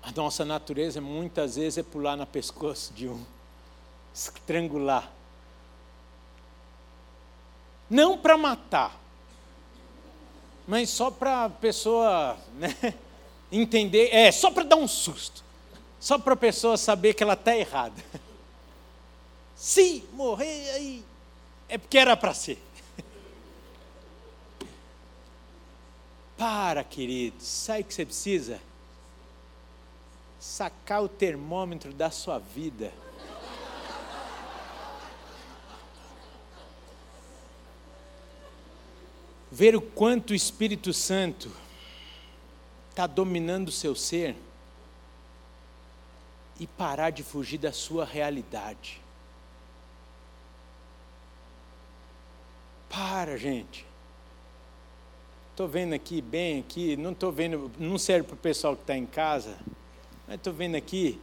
A 0.01 0.11
nossa 0.13 0.43
natureza 0.43 0.99
muitas 0.99 1.57
vezes 1.57 1.77
é 1.77 1.83
pular 1.83 2.17
no 2.17 2.25
pescoço 2.25 2.91
de 2.91 3.07
um, 3.07 3.23
estrangular. 4.11 5.11
Não 7.87 8.17
para 8.17 8.35
matar, 8.35 8.99
mas 10.67 10.89
só 10.89 11.11
para 11.11 11.45
a 11.45 11.49
pessoa 11.51 12.35
né, 12.55 12.95
entender, 13.51 14.09
é, 14.11 14.31
só 14.31 14.49
para 14.49 14.63
dar 14.63 14.75
um 14.75 14.87
susto, 14.87 15.43
só 15.99 16.17
para 16.17 16.33
a 16.33 16.37
pessoa 16.37 16.77
saber 16.77 17.13
que 17.13 17.21
ela 17.21 17.35
está 17.35 17.55
errada. 17.55 18.03
Se 19.55 20.03
morrer 20.13 20.69
aí, 20.71 21.05
é 21.69 21.77
porque 21.77 21.97
era 21.97 22.17
para 22.17 22.33
ser. 22.33 22.59
Para, 26.37 26.83
querido, 26.83 27.37
sabe 27.39 27.81
o 27.81 27.85
que 27.85 27.93
você 27.93 28.05
precisa? 28.05 28.61
Sacar 30.39 31.01
o 31.01 31.07
termômetro 31.07 31.93
da 31.93 32.11
sua 32.11 32.37
vida. 32.37 32.91
ver 39.55 39.73
o 39.73 39.79
quanto 39.79 40.31
o 40.31 40.35
Espírito 40.35 40.91
Santo 40.91 41.49
está 42.89 43.07
dominando 43.07 43.69
o 43.69 43.71
seu 43.71 43.95
ser 43.95 44.35
e 46.59 46.67
parar 46.67 47.09
de 47.09 47.23
fugir 47.23 47.57
da 47.57 47.71
sua 47.71 48.03
realidade. 48.03 49.04
Para, 52.95 53.37
gente. 53.37 53.85
Estou 55.51 55.67
vendo 55.67 55.93
aqui, 55.93 56.21
bem 56.21 56.59
aqui, 56.59 56.95
não 56.95 57.11
estou 57.11 57.31
vendo, 57.31 57.71
não 57.77 57.97
serve 57.97 58.27
para 58.27 58.35
o 58.35 58.37
pessoal 58.37 58.75
que 58.75 58.83
está 58.83 58.95
em 58.95 59.05
casa, 59.05 59.57
mas 60.27 60.37
estou 60.37 60.53
vendo 60.53 60.75
aqui 60.75 61.19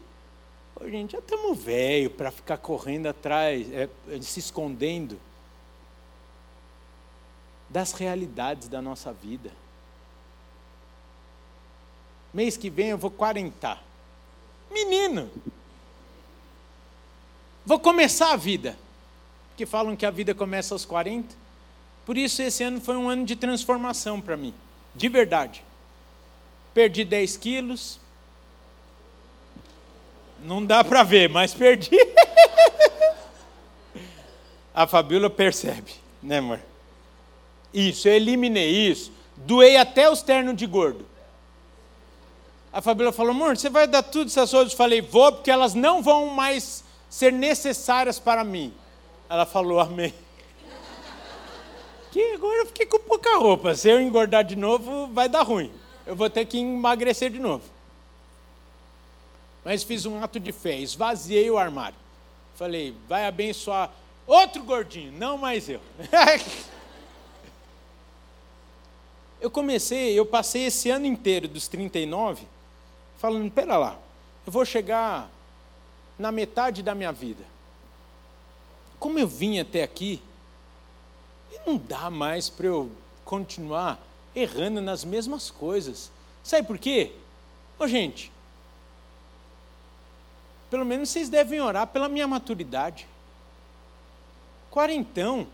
gente, 0.88 1.12
já 1.12 1.18
estamos 1.18 1.62
velho 1.62 2.10
para 2.10 2.30
ficar 2.30 2.56
correndo 2.56 3.06
atrás, 3.06 3.66
é, 3.72 3.88
se 4.20 4.40
escondendo 4.40 5.18
das 7.68 7.92
realidades 7.92 8.68
da 8.68 8.82
nossa 8.82 9.12
vida. 9.12 9.52
Mês 12.32 12.56
que 12.56 12.70
vem 12.70 12.88
eu 12.88 12.98
vou 12.98 13.10
quarentar. 13.10 13.82
Menino! 14.70 15.30
Vou 17.64 17.78
começar 17.78 18.32
a 18.32 18.36
vida. 18.36 18.76
Porque 19.50 19.66
falam 19.66 19.94
que 19.94 20.06
a 20.06 20.10
vida 20.10 20.34
começa 20.34 20.74
aos 20.74 20.84
40. 20.84 21.41
Por 22.04 22.16
isso 22.16 22.42
esse 22.42 22.64
ano 22.64 22.80
foi 22.80 22.96
um 22.96 23.08
ano 23.08 23.24
de 23.24 23.36
transformação 23.36 24.20
para 24.20 24.36
mim. 24.36 24.52
De 24.94 25.08
verdade. 25.08 25.62
Perdi 26.74 27.04
10 27.04 27.36
quilos. 27.36 28.00
Não 30.42 30.64
dá 30.64 30.82
para 30.82 31.02
ver, 31.02 31.28
mas 31.28 31.54
perdi. 31.54 31.90
a 34.74 34.86
Fabíola 34.86 35.30
percebe, 35.30 35.92
né, 36.22 36.38
amor? 36.38 36.60
Isso, 37.72 38.08
eu 38.08 38.14
eliminei 38.14 38.90
isso. 38.90 39.12
Doei 39.36 39.76
até 39.76 40.10
os 40.10 40.22
ternos 40.22 40.56
de 40.56 40.66
gordo. 40.66 41.06
A 42.72 42.80
Fabíola 42.80 43.12
falou, 43.12 43.32
amor, 43.32 43.56
você 43.56 43.68
vai 43.68 43.86
dar 43.86 44.02
tudo 44.02 44.28
essas 44.28 44.50
coisas? 44.50 44.72
Eu 44.72 44.76
falei, 44.76 45.00
vou, 45.00 45.30
porque 45.32 45.50
elas 45.50 45.74
não 45.74 46.02
vão 46.02 46.28
mais 46.28 46.82
ser 47.08 47.32
necessárias 47.32 48.18
para 48.18 48.42
mim. 48.42 48.72
Ela 49.28 49.44
falou, 49.44 49.78
amém. 49.78 50.14
Que 52.12 52.34
agora 52.34 52.60
eu 52.60 52.66
fiquei 52.66 52.84
com 52.84 52.98
pouca 52.98 53.38
roupa. 53.38 53.74
Se 53.74 53.88
eu 53.88 53.98
engordar 53.98 54.44
de 54.44 54.54
novo, 54.54 55.06
vai 55.08 55.30
dar 55.30 55.42
ruim. 55.42 55.72
Eu 56.06 56.14
vou 56.14 56.28
ter 56.28 56.44
que 56.44 56.58
emagrecer 56.58 57.30
de 57.30 57.38
novo. 57.38 57.64
Mas 59.64 59.82
fiz 59.82 60.04
um 60.04 60.22
ato 60.22 60.38
de 60.38 60.52
fé, 60.52 60.78
esvaziei 60.78 61.50
o 61.50 61.56
armário. 61.56 61.96
Falei, 62.54 62.94
vai 63.08 63.26
abençoar 63.26 63.90
outro 64.26 64.62
gordinho, 64.62 65.10
não 65.12 65.38
mais 65.38 65.70
eu. 65.70 65.80
eu 69.40 69.50
comecei, 69.50 70.18
eu 70.18 70.26
passei 70.26 70.66
esse 70.66 70.90
ano 70.90 71.06
inteiro 71.06 71.48
dos 71.48 71.66
39 71.66 72.46
falando, 73.16 73.50
pera 73.50 73.78
lá, 73.78 73.98
eu 74.44 74.52
vou 74.52 74.64
chegar 74.64 75.30
na 76.18 76.30
metade 76.30 76.82
da 76.82 76.94
minha 76.94 77.12
vida. 77.12 77.44
Como 78.98 79.18
eu 79.18 79.26
vim 79.26 79.58
até 79.58 79.82
aqui, 79.82 80.20
não 81.66 81.76
dá 81.76 82.10
mais 82.10 82.48
para 82.48 82.66
eu 82.66 82.90
continuar 83.24 84.00
errando 84.34 84.80
nas 84.80 85.04
mesmas 85.04 85.50
coisas. 85.50 86.10
Sabe 86.42 86.66
por 86.66 86.78
quê? 86.78 87.12
Ô 87.78 87.86
gente, 87.86 88.32
pelo 90.70 90.84
menos 90.84 91.10
vocês 91.10 91.28
devem 91.28 91.60
orar 91.60 91.86
pela 91.86 92.08
minha 92.08 92.26
maturidade. 92.26 93.06
Quarentão, 94.70 95.46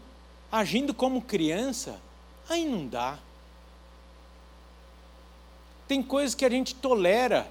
agindo 0.51 0.95
como 0.95 1.21
criança, 1.21 2.01
aí 2.49 2.65
não 2.65 2.87
dá. 2.87 3.19
Tem 5.89 6.03
coisas 6.03 6.35
que 6.35 6.45
a 6.45 6.51
gente 6.51 6.75
tolera 6.75 7.51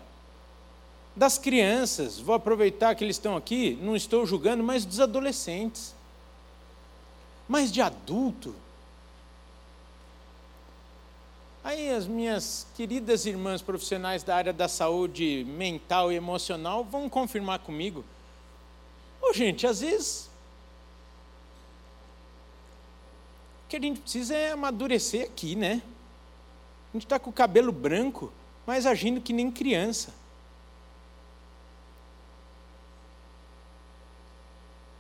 das 1.16 1.38
crianças. 1.38 2.20
Vou 2.20 2.36
aproveitar 2.36 2.96
que 2.96 3.04
eles 3.04 3.16
estão 3.18 3.36
aqui, 3.36 3.78
não 3.82 3.96
estou 3.96 4.26
julgando, 4.26 4.64
mas 4.64 4.86
dos 4.86 5.00
adolescentes. 5.00 5.94
Mas 7.48 7.72
de 7.72 7.82
adulto, 7.82 8.56
Aí 11.68 11.90
as 11.90 12.08
minhas 12.08 12.66
queridas 12.78 13.26
irmãs 13.26 13.62
profissionais 13.62 14.24
da 14.24 14.38
área 14.38 14.54
da 14.54 14.70
saúde 14.70 15.46
mental 15.50 16.14
e 16.14 16.16
emocional 16.16 16.82
vão 16.82 17.10
confirmar 17.10 17.60
comigo. 17.60 18.06
Ô, 19.22 19.34
gente, 19.34 19.68
às 19.68 19.82
vezes 19.82 20.30
o 23.66 23.68
que 23.68 23.76
a 23.76 23.82
gente 23.82 24.00
precisa 24.00 24.34
é 24.34 24.54
amadurecer 24.54 25.26
aqui, 25.26 25.58
né? 25.58 25.82
A 26.94 26.96
gente 26.98 27.06
está 27.06 27.20
com 27.20 27.32
o 27.32 27.34
cabelo 27.34 27.74
branco, 27.74 28.32
mas 28.66 28.86
agindo 28.86 29.20
que 29.20 29.34
nem 29.34 29.52
criança. 29.52 30.14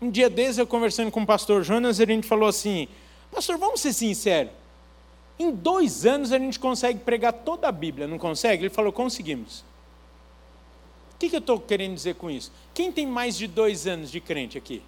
Um 0.02 0.12
dia 0.12 0.30
desses, 0.30 0.58
eu 0.58 0.68
conversando 0.68 1.12
com 1.12 1.22
o 1.22 1.26
pastor 1.26 1.64
Jonas, 1.64 2.00
a 2.00 2.06
gente 2.06 2.28
falou 2.28 2.48
assim: 2.48 2.88
Pastor, 3.32 3.58
vamos 3.58 3.82
ser 3.82 3.94
sinceros. 3.94 4.52
Em 5.40 5.52
dois 5.52 6.06
anos 6.06 6.32
a 6.32 6.40
gente 6.40 6.60
consegue 6.60 7.00
pregar 7.00 7.34
toda 7.34 7.68
a 7.68 7.72
Bíblia, 7.72 8.08
não 8.08 8.18
consegue? 8.18 8.64
Ele 8.64 8.74
falou: 8.74 8.92
conseguimos. 8.92 9.64
O 11.14 11.20
que, 11.20 11.30
que 11.30 11.36
eu 11.36 11.40
estou 11.40 11.60
querendo 11.60 11.96
dizer 11.96 12.16
com 12.16 12.30
isso? 12.30 12.52
Quem 12.74 12.92
tem 12.92 13.08
mais 13.08 13.36
de 13.36 13.48
dois 13.48 13.88
anos 13.88 14.12
de 14.12 14.22
crente 14.22 14.56
aqui? 14.58 14.84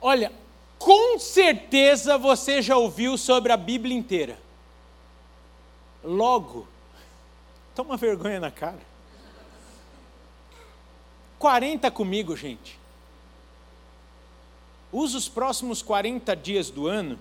Olha, 0.00 0.32
com 0.78 1.18
certeza 1.18 2.16
você 2.16 2.62
já 2.62 2.76
ouviu 2.76 3.18
sobre 3.18 3.52
a 3.52 3.56
Bíblia 3.56 3.94
inteira. 3.94 4.38
Logo, 6.02 6.66
toma 7.74 7.98
vergonha 7.98 8.40
na 8.40 8.50
cara. 8.50 8.80
40 11.38 11.90
comigo, 11.90 12.34
gente. 12.36 12.77
Usa 14.92 15.18
os 15.18 15.28
próximos 15.28 15.82
40 15.82 16.34
dias 16.34 16.70
do 16.70 16.86
ano 16.86 17.18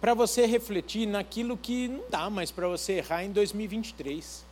para 0.00 0.14
você 0.14 0.46
refletir 0.46 1.06
naquilo 1.06 1.56
que 1.56 1.88
não 1.88 2.04
dá 2.10 2.28
mais 2.28 2.50
para 2.50 2.68
você 2.68 2.94
errar 2.94 3.24
em 3.24 3.30
2023. 3.30 4.44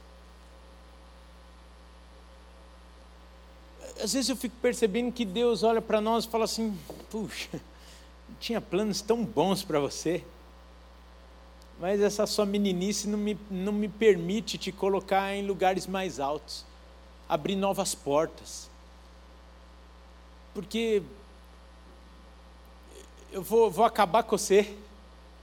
Às 4.03 4.13
vezes 4.13 4.29
eu 4.29 4.37
fico 4.37 4.57
percebendo 4.63 5.13
que 5.13 5.25
Deus 5.25 5.63
olha 5.63 5.83
para 5.83 6.01
nós 6.01 6.25
e 6.25 6.29
fala 6.29 6.45
assim: 6.45 6.77
puxa, 7.11 7.61
tinha 8.41 8.61
planos 8.61 9.01
tão 9.01 9.25
bons 9.25 9.63
para 9.63 9.79
você, 9.79 10.25
mas 11.81 12.01
essa 12.01 12.27
sua 12.27 12.47
meninice 12.47 13.09
não 13.09 13.19
me, 13.19 13.39
não 13.51 13.73
me 13.73 13.89
permite 13.89 14.57
te 14.57 14.73
colocar 14.73 15.35
em 15.35 15.47
lugares 15.47 15.87
mais 15.87 16.21
altos, 16.21 16.65
abrir 17.29 17.57
novas 17.57 17.95
portas. 17.95 18.71
Porque 20.55 21.03
eu 23.33 23.43
vou, 23.43 23.71
vou 23.71 23.85
acabar 23.85 24.23
com 24.23 24.37
você 24.37 24.77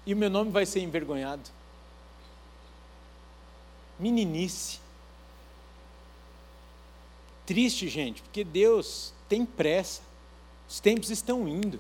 e 0.06 0.14
o 0.14 0.18
meu 0.18 0.30
nome 0.30 0.52
vai 0.52 0.66
ser 0.66 0.82
envergonhado. 0.82 1.50
Meninice. 3.98 4.80
Triste, 7.46 7.88
gente, 7.90 8.22
porque 8.22 8.44
Deus 8.44 9.12
tem 9.28 9.44
pressa. 9.46 10.02
Os 10.70 10.80
tempos 10.80 11.10
estão 11.10 11.48
indo. 11.48 11.80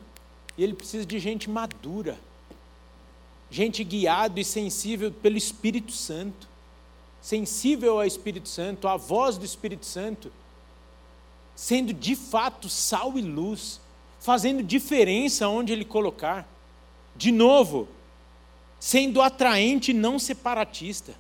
E 0.58 0.64
Ele 0.64 0.74
precisa 0.74 1.06
de 1.06 1.20
gente 1.20 1.50
madura. 1.50 2.20
Gente 3.52 3.84
guiado 3.84 4.40
e 4.40 4.44
sensível 4.44 5.12
pelo 5.12 5.38
Espírito 5.38 5.92
Santo. 5.92 6.48
Sensível 7.22 8.00
ao 8.00 8.06
Espírito 8.06 8.50
Santo, 8.50 8.88
à 8.88 8.98
voz 8.98 9.38
do 9.38 9.46
Espírito 9.46 9.86
Santo. 9.86 10.32
Sendo 11.56 11.94
de 11.94 12.16
fato 12.16 12.68
sal 12.68 13.18
e 13.18 13.22
luz. 13.22 13.80
Fazendo 14.20 14.62
diferença 14.62 15.48
onde 15.48 15.74
Ele 15.74 15.86
colocar. 15.86 16.48
De 17.16 17.32
novo, 17.32 17.88
sendo 18.80 19.22
atraente 19.22 19.94
não 19.94 20.18
separatista. 20.18 21.14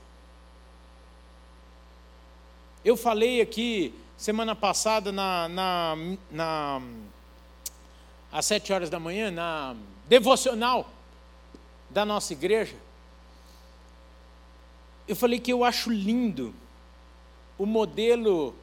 Eu 2.84 2.96
falei 2.96 3.42
aqui 3.42 3.94
semana 4.18 4.56
passada 4.56 5.12
na, 5.12 5.48
na, 5.50 5.96
na 6.32 6.82
às 8.32 8.46
sete 8.46 8.72
horas 8.72 8.90
da 8.90 9.00
manhã 9.00 9.32
na 9.32 9.76
devocional 10.08 10.90
da 11.90 12.06
nossa 12.06 12.34
igreja. 12.34 12.76
Eu 15.08 15.16
falei 15.16 15.40
que 15.40 15.52
eu 15.52 15.64
acho 15.64 15.90
lindo 15.90 16.54
o 17.58 17.66
modelo 17.66 18.56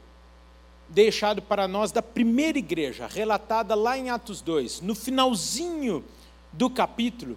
deixado 0.88 1.42
para 1.42 1.66
nós 1.66 1.92
da 1.92 2.02
primeira 2.02 2.58
igreja, 2.58 3.06
relatada 3.06 3.74
lá 3.74 3.98
em 3.98 4.10
Atos 4.10 4.40
2, 4.40 4.80
no 4.80 4.94
finalzinho 4.94 6.04
do 6.52 6.70
capítulo, 6.70 7.36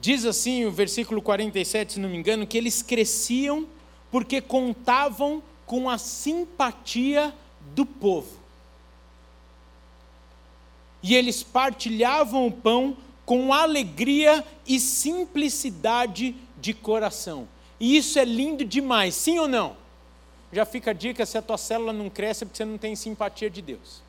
Diz 0.00 0.24
assim 0.24 0.64
o 0.64 0.70
versículo 0.70 1.20
47, 1.20 1.94
se 1.94 2.00
não 2.00 2.08
me 2.08 2.16
engano, 2.16 2.46
que 2.46 2.56
eles 2.56 2.80
cresciam 2.80 3.66
porque 4.10 4.40
contavam 4.40 5.42
com 5.66 5.90
a 5.90 5.98
simpatia 5.98 7.34
do 7.74 7.84
povo. 7.84 8.40
E 11.02 11.14
eles 11.14 11.42
partilhavam 11.42 12.46
o 12.46 12.50
pão 12.50 12.96
com 13.26 13.52
alegria 13.52 14.44
e 14.66 14.80
simplicidade 14.80 16.34
de 16.58 16.72
coração. 16.72 17.46
E 17.78 17.96
isso 17.96 18.18
é 18.18 18.24
lindo 18.24 18.64
demais, 18.64 19.14
sim 19.14 19.38
ou 19.38 19.46
não? 19.46 19.76
Já 20.52 20.64
fica 20.64 20.90
a 20.90 20.94
dica: 20.94 21.24
se 21.24 21.38
a 21.38 21.42
tua 21.42 21.58
célula 21.58 21.92
não 21.92 22.10
cresce, 22.10 22.44
é 22.44 22.46
porque 22.46 22.56
você 22.56 22.64
não 22.64 22.78
tem 22.78 22.96
simpatia 22.96 23.48
de 23.48 23.62
Deus. 23.62 24.02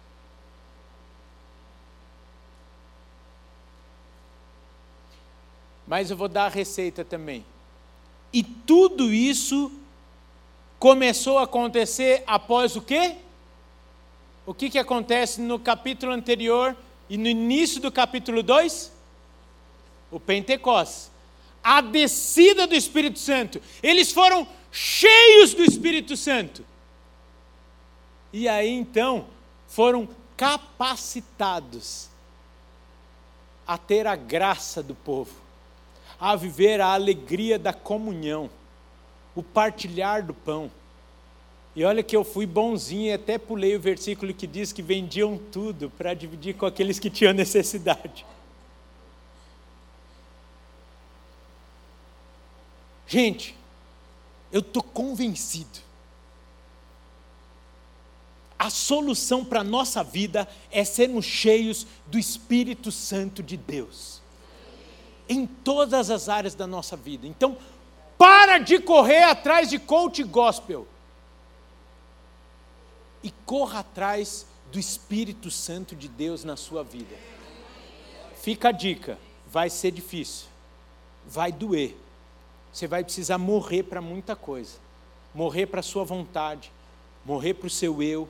Mas 5.86 6.10
eu 6.10 6.18
vou 6.18 6.28
dar 6.28 6.46
a 6.46 6.50
receita 6.50 7.04
também. 7.04 7.46
E 8.32 8.44
tudo 8.44 9.12
isso 9.14 9.72
começou 10.80 11.38
a 11.38 11.44
acontecer 11.44 12.24
após 12.26 12.76
o 12.76 12.82
quê? 12.82 13.18
O 14.46 14.54
que, 14.54 14.70
que 14.70 14.80
acontece 14.80 15.42
no 15.42 15.60
capítulo 15.60 16.14
anterior 16.14 16.76
e 17.10 17.18
no 17.18 17.28
início 17.28 17.82
do 17.82 17.92
capítulo 17.92 18.42
2? 18.42 18.92
O 20.10 20.20
Pentecostes. 20.20 21.11
A 21.64 21.82
descida 21.82 22.66
do 22.66 22.76
Espírito 22.76 23.20
Santo. 23.20 23.62
Eles 23.84 24.12
foram 24.12 24.48
cheios 24.72 25.54
do 25.54 25.64
Espírito 25.64 26.16
Santo. 26.18 26.66
E 28.34 28.48
aí 28.48 28.70
então 28.70 29.26
foram 29.68 30.08
capacitados 30.38 32.10
a 33.68 33.78
ter 33.78 34.08
a 34.08 34.16
graça 34.16 34.82
do 34.82 34.96
povo, 34.96 35.32
a 36.20 36.36
viver 36.36 36.82
a 36.82 36.88
alegria 36.88 37.60
da 37.60 37.74
comunhão, 37.74 38.50
o 39.36 39.44
partilhar 39.44 40.26
do 40.26 40.34
pão. 40.34 40.72
E 41.76 41.86
olha 41.86 42.04
que 42.04 42.16
eu 42.16 42.24
fui 42.24 42.46
bonzinho 42.46 43.08
e 43.08 43.14
até 43.14 43.38
pulei 43.38 43.76
o 43.76 43.80
versículo 43.80 44.34
que 44.34 44.46
diz 44.46 44.74
que 44.74 44.82
vendiam 44.82 45.38
tudo 45.38 45.90
para 45.98 46.14
dividir 46.14 46.56
com 46.56 46.66
aqueles 46.66 47.00
que 47.00 47.10
tinham 47.10 47.34
necessidade. 47.34 48.26
Gente, 53.12 53.58
eu 54.54 54.62
estou 54.62 54.82
convencido. 54.82 55.82
A 58.58 58.70
solução 58.70 59.44
para 59.44 59.60
a 59.60 59.66
nossa 59.66 60.02
vida 60.02 60.48
é 60.72 60.86
sermos 60.86 61.26
cheios 61.26 61.86
do 62.08 62.18
Espírito 62.18 62.90
Santo 62.90 63.44
de 63.44 63.58
Deus. 63.58 64.22
Em 65.28 65.46
todas 65.46 66.10
as 66.10 66.30
áreas 66.30 66.56
da 66.56 66.66
nossa 66.66 66.96
vida. 66.96 67.28
Então, 67.28 67.58
para 68.18 68.60
de 68.60 68.80
correr 68.80 69.24
atrás 69.24 69.70
de 69.70 69.78
coach 69.78 70.24
gospel. 70.24 70.88
E 73.22 73.30
corra 73.46 73.80
atrás 73.80 74.46
do 74.72 74.80
Espírito 74.80 75.52
Santo 75.52 75.98
de 75.98 76.08
Deus 76.08 76.46
na 76.46 76.56
sua 76.56 76.82
vida. 76.82 77.18
Fica 78.42 78.70
a 78.70 78.72
dica: 78.72 79.20
vai 79.46 79.70
ser 79.70 79.92
difícil, 79.92 80.48
vai 81.28 81.52
doer, 81.52 81.98
você 82.72 82.88
vai 82.88 83.04
precisar 83.04 83.38
morrer 83.38 83.84
para 83.84 84.02
muita 84.02 84.36
coisa. 84.36 84.78
Morrer 85.34 85.66
para 85.66 85.80
a 85.80 85.84
sua 85.84 86.04
vontade, 86.04 86.72
morrer 87.26 87.54
para 87.54 87.68
o 87.68 87.70
seu 87.70 88.02
eu, 88.02 88.28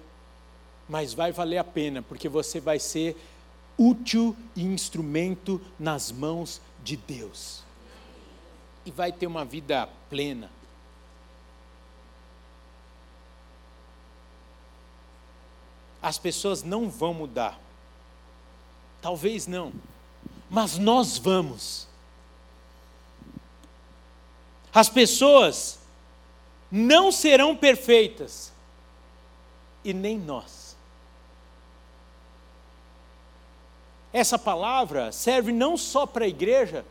mas 0.87 1.13
vai 1.13 1.31
valer 1.31 1.57
a 1.57 1.63
pena, 1.63 2.01
porque 2.01 2.29
você 2.29 2.59
vai 2.59 2.79
ser 2.79 3.15
útil 3.77 4.35
e 4.55 4.63
instrumento 4.63 5.59
nas 5.79 6.11
mãos 6.11 6.61
de 6.83 6.95
Deus. 6.95 7.63
E 8.85 8.91
vai 8.91 9.11
ter 9.11 9.27
uma 9.27 9.45
vida 9.45 9.87
plena. 10.09 10.49
As 16.01 16.17
pessoas 16.17 16.63
não 16.63 16.89
vão 16.89 17.13
mudar. 17.13 17.59
Talvez 19.01 19.47
não, 19.47 19.71
mas 20.49 20.77
nós 20.77 21.17
vamos. 21.17 21.90
As 24.73 24.89
pessoas 24.89 25.79
não 26.71 27.11
serão 27.11 27.55
perfeitas, 27.55 28.51
e 29.83 29.93
nem 29.93 30.17
nós. 30.17 30.75
Essa 34.13 34.37
palavra 34.37 35.11
serve 35.11 35.51
não 35.51 35.77
só 35.77 36.05
para 36.05 36.25
a 36.25 36.27
igreja, 36.27 36.85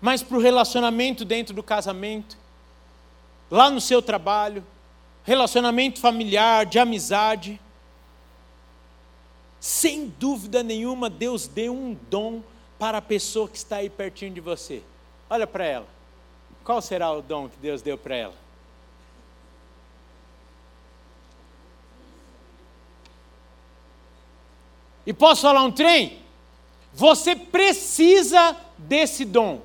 mas 0.00 0.22
para 0.22 0.36
o 0.36 0.40
relacionamento 0.40 1.24
dentro 1.24 1.54
do 1.54 1.62
casamento, 1.62 2.36
lá 3.50 3.70
no 3.70 3.80
seu 3.80 4.02
trabalho, 4.02 4.66
relacionamento 5.24 6.00
familiar, 6.00 6.66
de 6.66 6.78
amizade. 6.78 7.60
Sem 9.60 10.08
dúvida 10.08 10.62
nenhuma, 10.62 11.10
Deus 11.10 11.46
deu 11.46 11.74
um 11.74 11.94
dom 12.10 12.42
para 12.78 12.98
a 12.98 13.02
pessoa 13.02 13.48
que 13.48 13.56
está 13.56 13.76
aí 13.76 13.90
pertinho 13.90 14.32
de 14.32 14.40
você. 14.40 14.82
Olha 15.28 15.46
para 15.46 15.64
ela. 15.64 15.95
Qual 16.66 16.82
será 16.82 17.12
o 17.12 17.22
dom 17.22 17.48
que 17.48 17.56
Deus 17.58 17.80
deu 17.80 17.96
para 17.96 18.16
ela? 18.16 18.34
E 25.06 25.12
posso 25.12 25.42
falar 25.42 25.62
um 25.62 25.70
trem? 25.70 26.20
Você 26.92 27.36
precisa 27.36 28.56
desse 28.76 29.24
dom. 29.24 29.60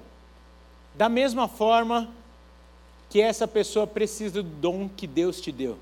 Da 0.93 1.09
mesma 1.09 1.47
forma 1.47 2.07
que 3.09 3.19
essa 3.19 3.47
pessoa 3.47 3.87
precisa 3.87 4.43
do 4.43 4.49
dom 4.49 4.87
que 4.87 5.07
Deus 5.07 5.41
te 5.41 5.51
deu. 5.51 5.79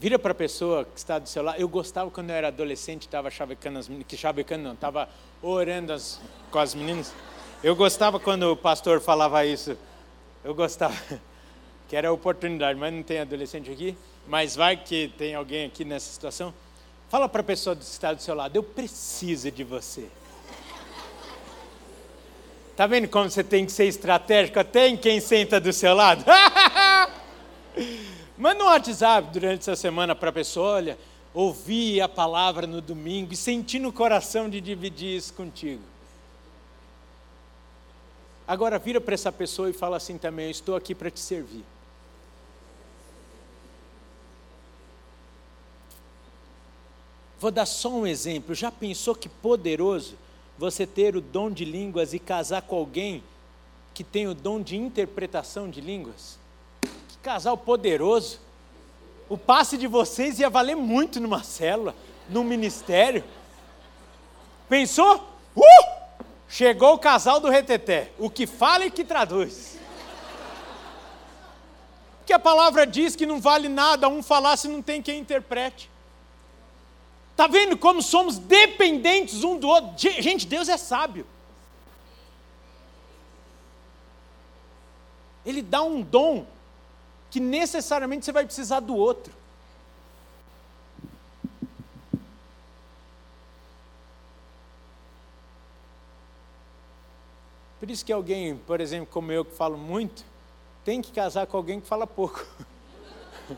Vira 0.00 0.18
para 0.18 0.32
a 0.32 0.34
pessoa 0.34 0.84
que 0.84 0.98
está 0.98 1.20
do 1.20 1.28
seu 1.28 1.44
lado. 1.44 1.60
Eu 1.60 1.68
gostava 1.68 2.10
quando 2.10 2.30
eu 2.30 2.36
era 2.36 2.48
adolescente, 2.48 3.02
estava 3.02 3.30
chavecando 3.30 3.78
as 3.78 3.86
meninas, 3.86 4.08
que 4.08 4.16
chavecando 4.16 4.64
não, 4.64 4.72
estava 4.72 5.08
orando 5.40 5.92
as, 5.92 6.20
com 6.50 6.58
as 6.58 6.74
meninas. 6.74 7.14
Eu 7.62 7.74
gostava 7.74 8.20
quando 8.20 8.52
o 8.52 8.56
pastor 8.56 9.00
falava 9.00 9.44
isso. 9.44 9.76
Eu 10.44 10.54
gostava. 10.54 10.96
Que 11.88 11.94
era 11.94 12.08
a 12.08 12.12
oportunidade, 12.12 12.76
mas 12.76 12.92
não 12.92 13.00
tem 13.00 13.20
adolescente 13.20 13.70
aqui. 13.70 13.96
Mas 14.26 14.56
vai 14.56 14.76
que 14.76 15.06
tem 15.16 15.36
alguém 15.36 15.66
aqui 15.66 15.84
nessa 15.84 16.12
situação. 16.12 16.52
Fala 17.08 17.28
para 17.28 17.42
a 17.42 17.44
pessoa 17.44 17.76
que 17.76 17.84
está 17.84 18.12
do 18.12 18.20
seu 18.20 18.34
lado, 18.34 18.56
eu 18.56 18.62
preciso 18.64 19.48
de 19.52 19.62
você. 19.62 20.08
Está 22.72 22.88
vendo 22.88 23.06
como 23.06 23.30
você 23.30 23.44
tem 23.44 23.64
que 23.64 23.70
ser 23.70 23.84
estratégico 23.84 24.58
até 24.58 24.88
em 24.88 24.96
quem 24.96 25.20
senta 25.20 25.60
do 25.60 25.72
seu 25.72 25.94
lado? 25.94 26.24
Manda 28.36 28.64
um 28.64 28.66
WhatsApp 28.66 29.28
durante 29.32 29.60
essa 29.60 29.76
semana 29.76 30.12
para 30.12 30.30
a 30.30 30.32
pessoa, 30.32 30.72
olha, 30.72 30.98
ouvi 31.32 32.00
a 32.00 32.08
palavra 32.08 32.66
no 32.66 32.80
domingo 32.80 33.32
e 33.32 33.36
senti 33.36 33.78
no 33.78 33.92
coração 33.92 34.50
de 34.50 34.60
dividir 34.60 35.16
isso 35.16 35.32
contigo. 35.32 35.82
Agora 38.46 38.78
vira 38.78 39.00
para 39.00 39.14
essa 39.14 39.32
pessoa 39.32 39.68
e 39.68 39.72
fala 39.72 39.96
assim 39.96 40.16
também: 40.16 40.50
estou 40.50 40.76
aqui 40.76 40.94
para 40.94 41.10
te 41.10 41.20
servir. 41.20 41.64
Vou 47.38 47.50
dar 47.50 47.66
só 47.66 47.90
um 47.90 48.06
exemplo. 48.06 48.54
Já 48.54 48.70
pensou 48.70 49.14
que 49.14 49.28
poderoso 49.28 50.14
você 50.56 50.86
ter 50.86 51.16
o 51.16 51.20
dom 51.20 51.50
de 51.50 51.64
línguas 51.64 52.14
e 52.14 52.18
casar 52.18 52.62
com 52.62 52.76
alguém 52.76 53.22
que 53.92 54.02
tem 54.02 54.26
o 54.26 54.34
dom 54.34 54.60
de 54.60 54.76
interpretação 54.76 55.68
de 55.68 55.80
línguas? 55.80 56.38
Que 56.80 57.18
casal 57.22 57.58
poderoso! 57.58 58.40
O 59.28 59.36
passe 59.36 59.76
de 59.76 59.86
vocês 59.86 60.38
ia 60.38 60.48
valer 60.48 60.76
muito 60.76 61.20
numa 61.20 61.42
célula, 61.42 61.94
num 62.28 62.44
ministério. 62.44 63.24
Pensou? 64.68 65.35
Chegou 66.56 66.94
o 66.94 66.98
casal 66.98 67.38
do 67.38 67.50
reteté, 67.50 68.12
o 68.18 68.30
que 68.30 68.46
fala 68.46 68.86
e 68.86 68.90
que 68.90 69.04
traduz. 69.04 69.76
Porque 72.16 72.32
a 72.32 72.38
palavra 72.38 72.86
diz 72.86 73.14
que 73.14 73.26
não 73.26 73.38
vale 73.38 73.68
nada 73.68 74.08
um 74.08 74.22
falar 74.22 74.56
se 74.56 74.66
não 74.66 74.80
tem 74.80 75.02
quem 75.02 75.20
interprete. 75.20 75.90
Está 77.32 77.46
vendo 77.46 77.76
como 77.76 78.00
somos 78.00 78.38
dependentes 78.38 79.44
um 79.44 79.58
do 79.58 79.68
outro? 79.68 79.92
Gente, 79.98 80.46
Deus 80.46 80.70
é 80.70 80.78
sábio. 80.78 81.26
Ele 85.44 85.60
dá 85.60 85.82
um 85.82 86.00
dom 86.00 86.46
que 87.30 87.38
necessariamente 87.38 88.24
você 88.24 88.32
vai 88.32 88.46
precisar 88.46 88.80
do 88.80 88.96
outro. 88.96 89.30
Por 97.86 97.92
isso 97.92 98.04
que 98.04 98.12
alguém, 98.12 98.56
por 98.56 98.80
exemplo, 98.80 99.06
como 99.12 99.30
eu 99.30 99.44
que 99.44 99.54
falo 99.54 99.78
muito, 99.78 100.24
tem 100.84 101.00
que 101.00 101.12
casar 101.12 101.46
com 101.46 101.56
alguém 101.56 101.80
que 101.80 101.86
fala 101.86 102.04
pouco. 102.04 102.44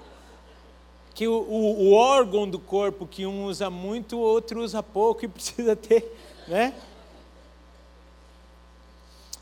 que 1.14 1.26
o, 1.26 1.32
o, 1.32 1.86
o, 1.86 1.92
órgão 1.94 2.46
do 2.46 2.58
corpo 2.58 3.06
que 3.06 3.24
um 3.24 3.46
usa 3.46 3.70
muito, 3.70 4.18
o 4.18 4.20
outro 4.20 4.60
usa 4.62 4.82
pouco 4.82 5.24
e 5.24 5.28
precisa 5.28 5.74
ter, 5.74 6.14
né? 6.46 6.74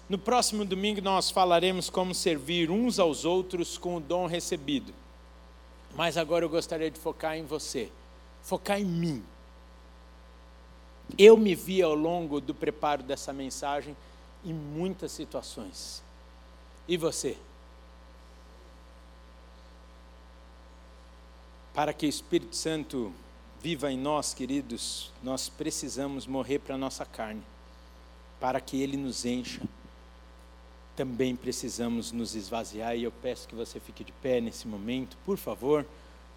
No 0.09 0.16
próximo 0.16 0.64
domingo 0.64 1.01
nós 1.01 1.32
falaremos 1.32 1.91
como 1.91 2.14
servir 2.14 2.70
uns 2.70 3.01
aos 3.01 3.24
outros 3.24 3.76
com 3.76 3.97
o 3.97 4.01
dom 4.01 4.26
recebido. 4.26 4.95
Mas 5.97 6.16
agora 6.16 6.45
eu 6.45 6.49
gostaria 6.49 6.93
de 6.93 7.01
focar 7.01 7.37
em 7.37 7.45
você, 7.45 7.91
focar 8.41 8.80
em 8.80 8.84
mim. 8.84 9.24
Eu 11.18 11.37
me 11.37 11.57
vi 11.57 11.82
ao 11.82 11.97
longo 11.97 12.41
do 12.41 12.55
preparo 12.55 13.03
dessa 13.03 13.32
mensagem 13.32 13.97
em 14.47 14.55
muitas 14.55 15.11
situações. 15.12 16.03
E 16.86 16.97
você? 16.97 17.36
Para 21.74 21.92
que 21.92 22.07
o 22.07 22.09
Espírito 22.09 22.55
Santo 22.55 23.12
viva 23.61 23.90
em 23.90 23.99
nós, 23.99 24.32
queridos, 24.32 25.11
nós 25.22 25.49
precisamos 25.49 26.26
morrer 26.26 26.61
para 26.61 26.76
a 26.76 26.78
nossa 26.78 27.05
carne, 27.05 27.42
para 28.40 28.61
que 28.61 28.80
ele 28.80 28.97
nos 28.97 29.24
encha. 29.24 29.61
também 30.94 31.36
precisamos 31.36 32.11
nos 32.11 32.34
esvaziar 32.34 32.97
e 32.97 33.03
eu 33.03 33.12
peço 33.12 33.47
que 33.47 33.55
você 33.55 33.78
fique 33.78 34.03
de 34.03 34.12
pé 34.12 34.40
nesse 34.40 34.66
momento, 34.66 35.14
por 35.26 35.36
favor. 35.36 35.84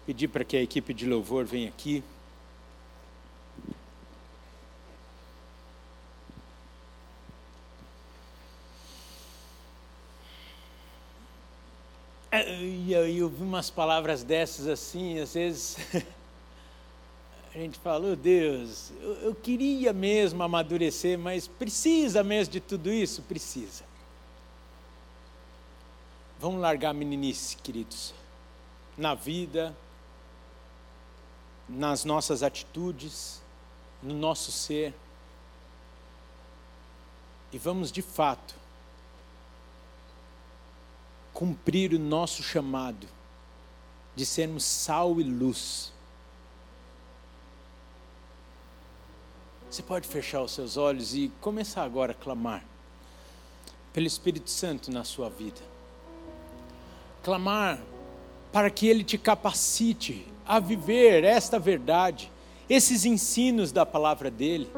Pedir 0.04 0.28
para 0.28 0.44
que 0.44 0.56
a 0.56 0.62
equipe 0.62 0.92
de 0.92 1.06
louvor 1.06 1.46
venha 1.46 1.70
aqui. 1.70 2.04
E 13.30 13.32
eu 13.32 13.34
ouvi 13.34 13.44
umas 13.44 13.70
palavras 13.70 14.24
dessas 14.24 14.66
assim, 14.66 15.20
às 15.20 15.34
vezes 15.34 15.76
a 17.54 17.58
gente 17.58 17.78
fala, 17.78 18.08
oh 18.08 18.16
Deus, 18.16 18.90
eu, 19.00 19.12
eu 19.18 19.34
queria 19.36 19.92
mesmo 19.92 20.42
amadurecer, 20.42 21.16
mas 21.16 21.46
precisa 21.46 22.24
mesmo 22.24 22.52
de 22.52 22.60
tudo 22.60 22.92
isso? 22.92 23.22
Precisa. 23.22 23.84
Vamos 26.40 26.60
largar 26.60 26.90
a 26.90 26.94
meninice, 26.94 27.56
queridos, 27.56 28.12
na 28.98 29.14
vida, 29.14 29.76
nas 31.68 32.04
nossas 32.04 32.42
atitudes, 32.42 33.40
no 34.02 34.14
nosso 34.14 34.50
ser, 34.50 34.92
e 37.52 37.58
vamos 37.58 37.92
de 37.92 38.02
fato 38.02 38.56
cumprir 41.32 41.94
o 41.94 41.98
nosso 41.98 42.42
chamado 42.42 43.19
de 44.14 44.26
sermos 44.26 44.64
sal 44.64 45.20
e 45.20 45.24
luz. 45.24 45.92
Você 49.70 49.82
pode 49.82 50.08
fechar 50.08 50.42
os 50.42 50.50
seus 50.50 50.76
olhos 50.76 51.14
e 51.14 51.30
começar 51.40 51.84
agora 51.84 52.12
a 52.12 52.14
clamar 52.14 52.64
pelo 53.92 54.06
Espírito 54.06 54.50
Santo 54.50 54.90
na 54.90 55.04
sua 55.04 55.30
vida. 55.30 55.60
Clamar 57.22 57.80
para 58.52 58.68
que 58.68 58.88
Ele 58.88 59.04
te 59.04 59.16
capacite 59.16 60.26
a 60.44 60.58
viver 60.58 61.22
esta 61.22 61.58
verdade, 61.58 62.30
esses 62.68 63.04
ensinos 63.04 63.70
da 63.70 63.86
palavra 63.86 64.30
dEle. 64.30 64.68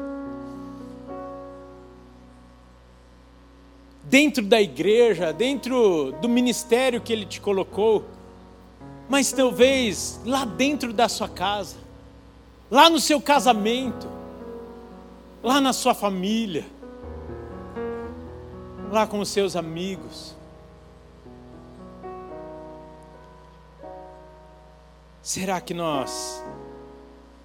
Dentro 4.03 4.43
da 4.43 4.61
igreja, 4.61 5.33
dentro 5.33 6.11
do 6.21 6.29
ministério 6.29 7.01
que 7.01 7.11
Ele 7.11 7.25
te 7.25 7.41
colocou, 7.41 8.05
mas 9.13 9.31
talvez 9.31 10.19
lá 10.25 10.43
dentro 10.43 10.91
da 10.91 11.07
sua 11.07 11.29
casa, 11.29 11.75
lá 12.71 12.89
no 12.89 12.99
seu 12.99 13.21
casamento, 13.21 14.09
lá 15.43 15.61
na 15.61 15.71
sua 15.71 15.93
família, 15.93 16.65
lá 18.91 19.05
com 19.05 19.19
os 19.19 19.29
seus 19.29 19.55
amigos. 19.55 20.35
Será 25.21 25.61
que 25.61 25.75
nós 25.75 26.43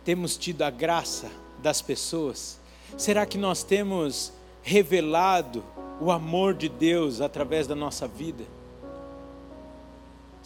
temos 0.07 0.39
tido 0.39 0.62
a 0.62 0.71
graça 0.71 1.31
das 1.59 1.83
pessoas? 1.83 2.59
Será 2.97 3.27
que 3.27 3.37
nós 3.37 3.62
temos 3.62 4.33
revelado 4.62 5.62
o 6.01 6.11
amor 6.11 6.55
de 6.55 6.71
Deus 6.71 7.21
através 7.21 7.66
da 7.66 7.75
nossa 7.75 8.09
vida? 8.09 8.57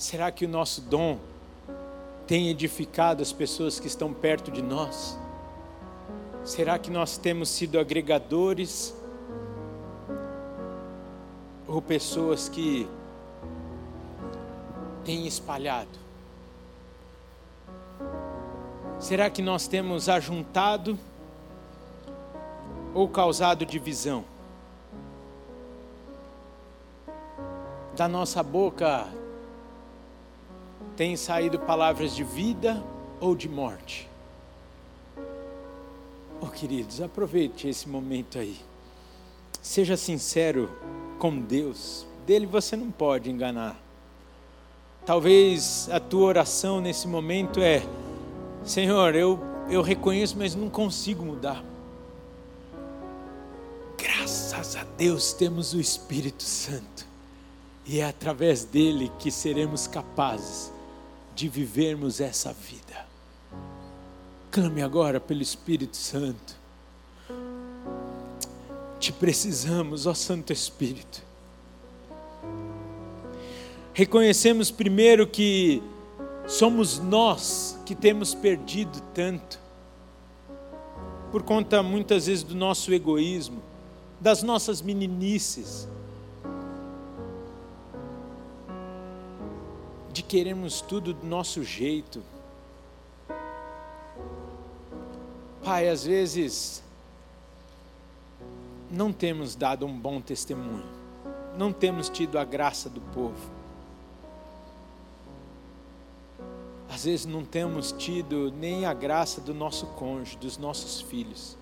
Será 0.02 0.32
que 0.32 0.44
o 0.44 0.48
nosso 0.48 0.80
dom 0.80 1.16
tem 2.26 2.48
edificado 2.48 3.22
as 3.22 3.32
pessoas 3.32 3.78
que 3.78 3.86
estão 3.86 4.12
perto 4.12 4.50
de 4.50 4.60
nós? 4.60 5.16
Será 6.44 6.76
que 6.76 6.90
nós 6.90 7.16
temos 7.16 7.48
sido 7.48 7.78
agregadores 7.78 8.96
ou 11.68 11.80
pessoas 11.80 12.48
que 12.48 12.88
têm 15.04 15.24
espalhado? 15.24 15.96
Será 18.98 19.30
que 19.30 19.40
nós 19.40 19.68
temos 19.68 20.08
ajuntado 20.08 20.98
ou 22.92 23.08
causado 23.08 23.64
divisão? 23.64 24.24
Da 27.96 28.08
nossa 28.08 28.42
boca 28.42 29.21
tem 30.96 31.16
saído 31.16 31.58
palavras 31.58 32.14
de 32.14 32.22
vida 32.22 32.82
ou 33.20 33.34
de 33.34 33.48
morte? 33.48 34.08
Oh, 36.40 36.48
queridos, 36.48 37.00
aproveite 37.00 37.68
esse 37.68 37.88
momento 37.88 38.38
aí. 38.38 38.56
Seja 39.62 39.96
sincero 39.96 40.70
com 41.18 41.38
Deus. 41.38 42.06
Dele 42.26 42.46
você 42.46 42.76
não 42.76 42.90
pode 42.90 43.30
enganar. 43.30 43.80
Talvez 45.06 45.88
a 45.90 45.98
tua 45.98 46.26
oração 46.26 46.80
nesse 46.80 47.08
momento 47.08 47.60
é: 47.60 47.82
Senhor, 48.64 49.14
eu, 49.14 49.38
eu 49.70 49.82
reconheço, 49.82 50.36
mas 50.36 50.54
não 50.54 50.68
consigo 50.68 51.24
mudar. 51.24 51.64
Graças 53.96 54.76
a 54.76 54.84
Deus 54.96 55.32
temos 55.32 55.72
o 55.72 55.80
Espírito 55.80 56.42
Santo, 56.42 57.06
e 57.86 58.00
é 58.00 58.04
através 58.04 58.64
dele 58.64 59.10
que 59.18 59.30
seremos 59.30 59.86
capazes 59.86 60.72
de 61.34 61.48
vivermos 61.48 62.20
essa 62.20 62.52
vida. 62.52 63.06
Clame 64.50 64.82
agora 64.82 65.18
pelo 65.18 65.42
Espírito 65.42 65.96
Santo. 65.96 66.56
Te 69.00 69.12
precisamos, 69.12 70.06
ó 70.06 70.14
Santo 70.14 70.52
Espírito. 70.52 71.22
Reconhecemos 73.94 74.70
primeiro 74.70 75.26
que 75.26 75.82
somos 76.46 76.98
nós 76.98 77.78
que 77.84 77.94
temos 77.94 78.34
perdido 78.34 79.00
tanto, 79.14 79.58
por 81.30 81.42
conta 81.42 81.82
muitas 81.82 82.26
vezes 82.26 82.42
do 82.42 82.54
nosso 82.54 82.92
egoísmo, 82.92 83.62
das 84.20 84.42
nossas 84.42 84.80
meninices, 84.80 85.88
de 90.12 90.22
queremos 90.22 90.80
tudo 90.80 91.14
do 91.14 91.26
nosso 91.26 91.64
jeito, 91.64 92.22
Pai, 95.64 95.88
às 95.88 96.04
vezes 96.04 96.82
não 98.90 99.12
temos 99.12 99.54
dado 99.54 99.86
um 99.86 99.98
bom 99.98 100.20
testemunho, 100.20 100.84
não 101.56 101.72
temos 101.72 102.08
tido 102.08 102.38
a 102.38 102.44
graça 102.44 102.90
do 102.90 103.00
povo. 103.00 103.50
Às 106.90 107.04
vezes 107.04 107.24
não 107.24 107.42
temos 107.42 107.92
tido 107.92 108.52
nem 108.52 108.84
a 108.84 108.92
graça 108.92 109.40
do 109.40 109.54
nosso 109.54 109.86
cônjuge, 109.86 110.36
dos 110.36 110.58
nossos 110.58 111.00
filhos, 111.00 111.56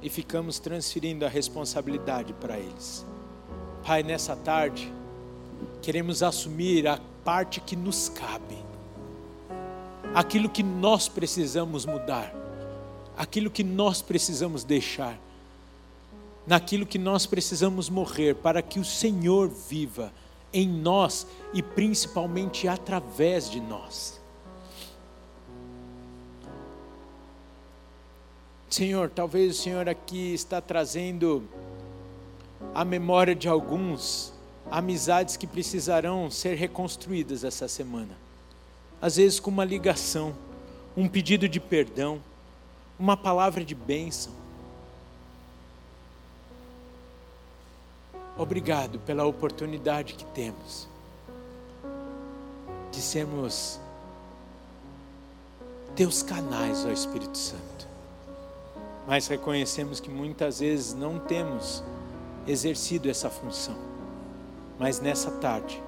e 0.00 0.08
ficamos 0.08 0.60
transferindo 0.60 1.24
a 1.26 1.28
responsabilidade 1.28 2.32
para 2.34 2.56
eles. 2.56 3.04
Pai, 3.84 4.02
nessa 4.02 4.36
tarde, 4.36 4.92
queremos 5.82 6.22
assumir 6.22 6.86
a 6.86 7.00
parte 7.28 7.60
que 7.60 7.76
nos 7.76 8.08
cabe, 8.08 8.56
aquilo 10.14 10.48
que 10.48 10.62
nós 10.62 11.10
precisamos 11.10 11.84
mudar. 11.84 12.34
Aquilo 13.18 13.50
que 13.50 13.62
nós 13.62 14.00
precisamos 14.00 14.64
deixar, 14.64 15.18
naquilo 16.46 16.86
que 16.86 16.98
nós 16.98 17.26
precisamos 17.26 17.90
morrer, 17.90 18.36
para 18.36 18.62
que 18.62 18.80
o 18.80 18.84
Senhor 18.84 19.46
viva 19.46 20.10
em 20.54 20.66
nós 20.66 21.26
e 21.52 21.62
principalmente 21.62 22.66
através 22.66 23.50
de 23.50 23.60
nós. 23.60 24.18
Senhor, 28.70 29.10
talvez 29.10 29.58
o 29.58 29.62
Senhor 29.62 29.86
aqui 29.86 30.32
está 30.32 30.62
trazendo 30.62 31.46
a 32.74 32.86
memória 32.86 33.34
de 33.34 33.50
alguns 33.50 34.37
amizades 34.70 35.36
que 35.36 35.46
precisarão 35.46 36.30
ser 36.30 36.54
reconstruídas 36.54 37.44
essa 37.44 37.68
semana. 37.68 38.16
Às 39.00 39.16
vezes 39.16 39.40
com 39.40 39.50
uma 39.50 39.64
ligação, 39.64 40.34
um 40.96 41.08
pedido 41.08 41.48
de 41.48 41.60
perdão, 41.60 42.20
uma 42.98 43.16
palavra 43.16 43.64
de 43.64 43.74
bênção. 43.74 44.32
Obrigado 48.36 48.98
pela 49.00 49.24
oportunidade 49.24 50.14
que 50.14 50.24
temos 50.26 50.88
de 52.90 53.00
sermos 53.00 53.80
teus 55.94 56.22
canais, 56.22 56.84
ó 56.84 56.90
Espírito 56.90 57.36
Santo. 57.36 57.88
Mas 59.06 59.26
reconhecemos 59.26 60.00
que 60.00 60.10
muitas 60.10 60.60
vezes 60.60 60.94
não 60.94 61.18
temos 61.18 61.82
exercido 62.46 63.10
essa 63.10 63.28
função. 63.30 63.87
Mas 64.78 65.00
nessa 65.00 65.30
tarde, 65.32 65.82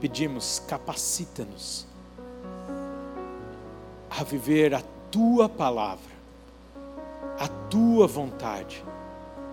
pedimos, 0.00 0.60
capacita-nos 0.66 1.86
a 4.10 4.24
viver 4.24 4.74
a 4.74 4.82
tua 5.10 5.48
palavra, 5.48 6.12
a 7.38 7.48
tua 7.70 8.06
vontade, 8.06 8.84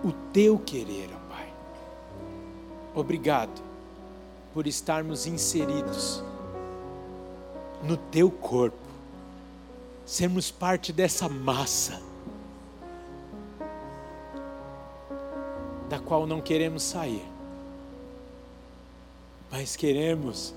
o 0.02 0.12
teu 0.32 0.58
querer, 0.58 1.08
ó 1.14 1.32
Pai. 1.32 1.52
Obrigado 2.94 3.62
por 4.52 4.66
estarmos 4.66 5.26
inseridos 5.26 6.22
no 7.82 7.96
teu 7.96 8.30
corpo, 8.30 8.76
sermos 10.04 10.50
parte 10.50 10.92
dessa 10.92 11.28
massa, 11.28 12.02
da 15.88 15.98
qual 15.98 16.26
não 16.26 16.40
queremos 16.40 16.82
sair, 16.82 17.24
mas 19.50 19.74
queremos 19.76 20.54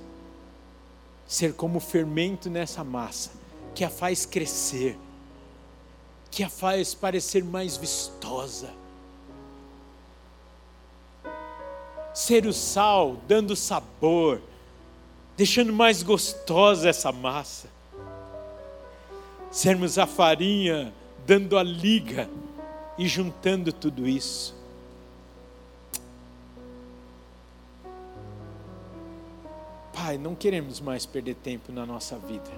ser 1.26 1.54
como 1.54 1.80
fermento 1.80 2.50
nessa 2.50 2.84
massa, 2.84 3.32
que 3.74 3.84
a 3.84 3.90
faz 3.90 4.26
crescer, 4.26 4.98
que 6.30 6.44
a 6.44 6.50
faz 6.50 6.94
parecer 6.94 7.44
mais 7.44 7.76
vistosa. 7.76 8.70
Ser 12.14 12.46
o 12.46 12.54
sal, 12.54 13.18
dando 13.28 13.56
sabor, 13.56 14.40
deixando 15.36 15.74
mais 15.74 16.04
gostosa 16.04 16.88
essa 16.88 17.12
massa. 17.12 17.68
Sermos 19.50 19.98
a 19.98 20.06
farinha, 20.06 20.94
dando 21.26 21.58
a 21.58 21.64
liga 21.64 22.30
e 22.98 23.08
juntando 23.08 23.74
tudo 23.74 24.08
isso. 24.08 24.63
Pai, 30.14 30.18
não 30.20 30.36
queremos 30.36 30.80
mais 30.80 31.08
perder 31.08 31.34
tempo 31.34 31.72
na 31.72 31.88
nossa 31.88 32.20
vida. 32.20 32.52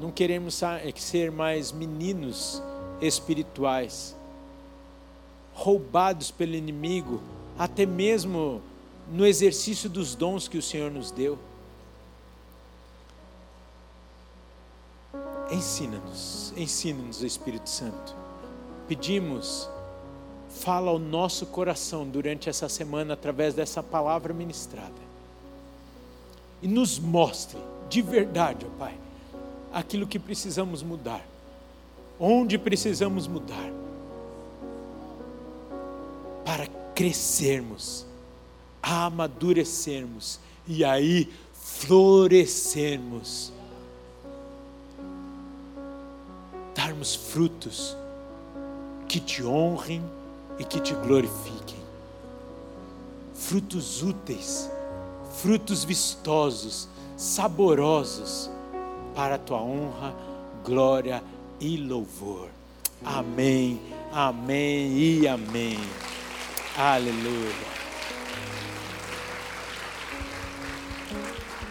Não 0.00 0.12
queremos 0.12 0.60
ser 0.96 1.32
mais 1.32 1.72
meninos 1.72 2.62
espirituais, 3.00 4.16
roubados 5.52 6.30
pelo 6.30 6.54
inimigo, 6.54 7.20
até 7.58 7.84
mesmo 7.84 8.62
no 9.10 9.26
exercício 9.26 9.90
dos 9.90 10.14
dons 10.14 10.46
que 10.46 10.56
o 10.56 10.62
Senhor 10.62 10.92
nos 10.92 11.10
deu. 11.10 11.36
Ensina-nos, 15.50 16.54
ensina-nos, 16.56 17.20
Espírito 17.22 17.68
Santo. 17.68 18.14
Pedimos, 18.86 19.68
fala 20.48 20.88
ao 20.92 21.00
nosso 21.00 21.46
coração 21.46 22.08
durante 22.08 22.48
essa 22.48 22.68
semana 22.68 23.14
através 23.14 23.54
dessa 23.54 23.82
palavra 23.82 24.32
ministrada. 24.32 25.11
E 26.62 26.68
nos 26.68 26.98
mostre 26.98 27.58
de 27.90 28.00
verdade, 28.00 28.66
ó 28.66 28.78
Pai, 28.78 28.94
aquilo 29.72 30.06
que 30.06 30.18
precisamos 30.18 30.82
mudar, 30.82 31.22
onde 32.18 32.56
precisamos 32.56 33.26
mudar, 33.26 33.70
para 36.44 36.66
crescermos 36.94 38.06
amadurecermos 38.82 40.40
e 40.66 40.84
aí 40.84 41.32
florescermos, 41.52 43.52
darmos 46.74 47.14
frutos 47.14 47.96
que 49.08 49.20
te 49.20 49.44
honrem 49.44 50.02
e 50.58 50.64
que 50.64 50.80
te 50.80 50.94
glorifiquem, 50.94 51.78
frutos 53.34 54.02
úteis, 54.02 54.68
frutos 55.36 55.84
vistosos, 55.84 56.88
saborosos, 57.16 58.50
para 59.14 59.36
a 59.36 59.38
tua 59.38 59.60
honra, 59.60 60.14
glória 60.64 61.22
e 61.60 61.76
louvor. 61.76 62.48
Amém, 63.04 63.80
amém 64.12 64.92
e 64.98 65.28
amém. 65.28 65.78
Aleluia. 66.76 67.72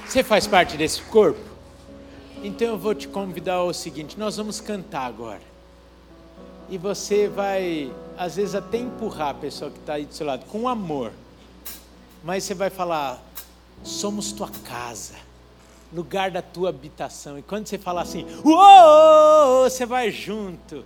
Você 0.06 0.24
faz 0.24 0.46
parte 0.46 0.76
desse 0.76 1.02
corpo? 1.04 1.40
Então 2.44 2.68
eu 2.68 2.78
vou 2.78 2.94
te 2.94 3.08
convidar 3.08 3.56
ao 3.56 3.74
seguinte: 3.74 4.20
nós 4.20 4.38
vamos 4.38 4.60
cantar 4.60 5.06
agora. 5.06 5.42
E 6.70 6.78
você 6.78 7.28
vai, 7.28 7.92
às 8.18 8.36
vezes, 8.36 8.56
até 8.56 8.78
empurrar 8.78 9.30
a 9.30 9.34
pessoa 9.34 9.70
que 9.70 9.78
está 9.78 9.94
aí 9.94 10.06
do 10.06 10.14
seu 10.14 10.26
lado, 10.26 10.46
com 10.46 10.68
amor. 10.68 11.12
Mas 12.24 12.44
você 12.44 12.54
vai 12.54 12.70
falar: 12.70 13.24
somos 13.84 14.32
tua 14.32 14.50
casa, 14.64 15.16
lugar 15.94 16.32
da 16.32 16.42
tua 16.42 16.70
habitação. 16.70 17.38
E 17.38 17.42
quando 17.42 17.68
você 17.68 17.78
falar 17.78 18.02
assim, 18.02 18.26
uou, 18.44 19.70
você 19.70 19.86
vai 19.86 20.12
junto, 20.12 20.86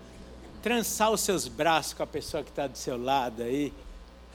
trançar 0.61 1.11
os 1.11 1.21
seus 1.21 1.47
braços 1.47 1.93
com 1.93 2.03
a 2.03 2.07
pessoa 2.07 2.43
que 2.43 2.49
está 2.49 2.67
do 2.67 2.77
seu 2.77 3.01
lado 3.01 3.43
aí. 3.43 3.71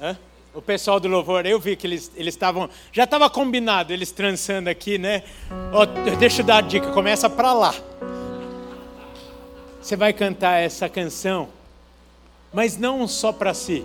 Hã? 0.00 0.16
O 0.52 0.60
pessoal 0.60 0.98
do 0.98 1.06
louvor, 1.06 1.46
eu 1.46 1.60
vi 1.60 1.76
que 1.76 1.86
eles 1.86 2.10
estavam. 2.16 2.68
Já 2.92 3.04
estava 3.04 3.30
combinado, 3.30 3.92
eles 3.92 4.10
trançando 4.10 4.68
aqui, 4.68 4.98
né? 4.98 5.22
Oh, 5.72 5.86
deixa 6.16 6.42
eu 6.42 6.46
dar 6.46 6.56
a 6.56 6.60
dica, 6.60 6.90
começa 6.90 7.30
para 7.30 7.52
lá. 7.52 7.74
Você 9.80 9.94
vai 9.96 10.12
cantar 10.12 10.58
essa 10.58 10.88
canção, 10.88 11.48
mas 12.52 12.76
não 12.76 13.06
só 13.06 13.32
para 13.32 13.54
si. 13.54 13.84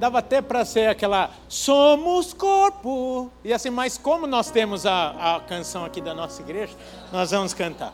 Dava 0.00 0.20
até 0.20 0.40
para 0.40 0.64
ser 0.64 0.88
aquela 0.88 1.30
Somos 1.46 2.32
corpo. 2.32 3.30
E 3.44 3.52
assim, 3.52 3.68
mas 3.68 3.98
como 3.98 4.26
nós 4.26 4.50
temos 4.50 4.86
a, 4.86 5.36
a 5.36 5.40
canção 5.40 5.84
aqui 5.84 6.00
da 6.00 6.14
nossa 6.14 6.40
igreja, 6.40 6.72
nós 7.12 7.32
vamos 7.32 7.52
cantar. 7.52 7.92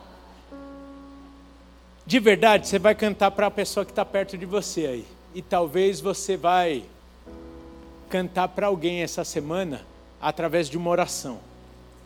De 2.07 2.21
verdade, 2.21 2.69
você 2.69 2.79
vai 2.79 2.95
cantar 2.95 3.33
para 3.33 3.49
a 3.49 3.51
pessoa 3.51 3.85
que 3.85 3.91
está 3.91 4.05
perto 4.05 4.39
de 4.39 4.47
você 4.47 4.87
aí. 4.87 5.07
E 5.35 5.43
talvez 5.43 6.01
você 6.01 6.37
vai 6.37 6.85
cantar 8.09 8.47
para 8.51 8.69
alguém 8.69 9.03
essa 9.03 9.25
semana 9.25 9.85
através 10.23 10.71
de 10.71 10.79
uma 10.79 10.89
oração, 10.89 11.41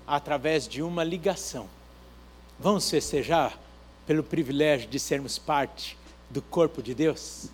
através 0.07 0.67
de 0.67 0.83
uma 0.83 1.05
ligação. 1.05 1.69
Vamos 2.59 2.89
festejar 2.89 3.59
pelo 4.07 4.23
privilégio 4.23 4.89
de 4.89 4.99
sermos 4.99 5.39
parte 5.39 5.95
do 6.31 6.41
corpo 6.41 6.83
de 6.83 6.95
Deus? 6.95 7.51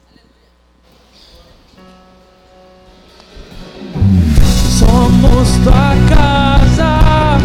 Somos 4.78 5.49
tua 5.64 5.95
casa, 6.09 7.39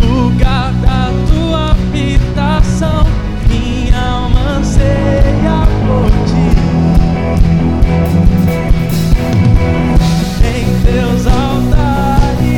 lugar 0.00 0.72
da 0.74 1.10
tua 1.28 1.70
habitação, 1.70 3.06
minha 3.48 4.00
alma 4.00 4.58
anseia 4.58 5.66
por 5.86 6.10
ti. 6.26 6.54
teus 10.84 11.26
altares 11.26 12.54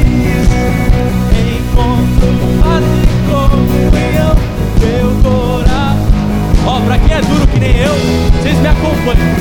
encontro 1.48 2.28
paz 2.60 2.84
e 2.84 3.06
comunhão. 3.30 4.34
Teu 4.78 5.08
coração. 5.22 6.66
Ó, 6.66 6.80
pra 6.80 6.98
quem 6.98 7.16
é 7.16 7.20
duro 7.22 7.46
que 7.46 7.58
nem 7.58 7.76
eu, 7.76 7.94
vocês 8.32 8.58
me 8.58 8.68
acompanham. 8.68 9.34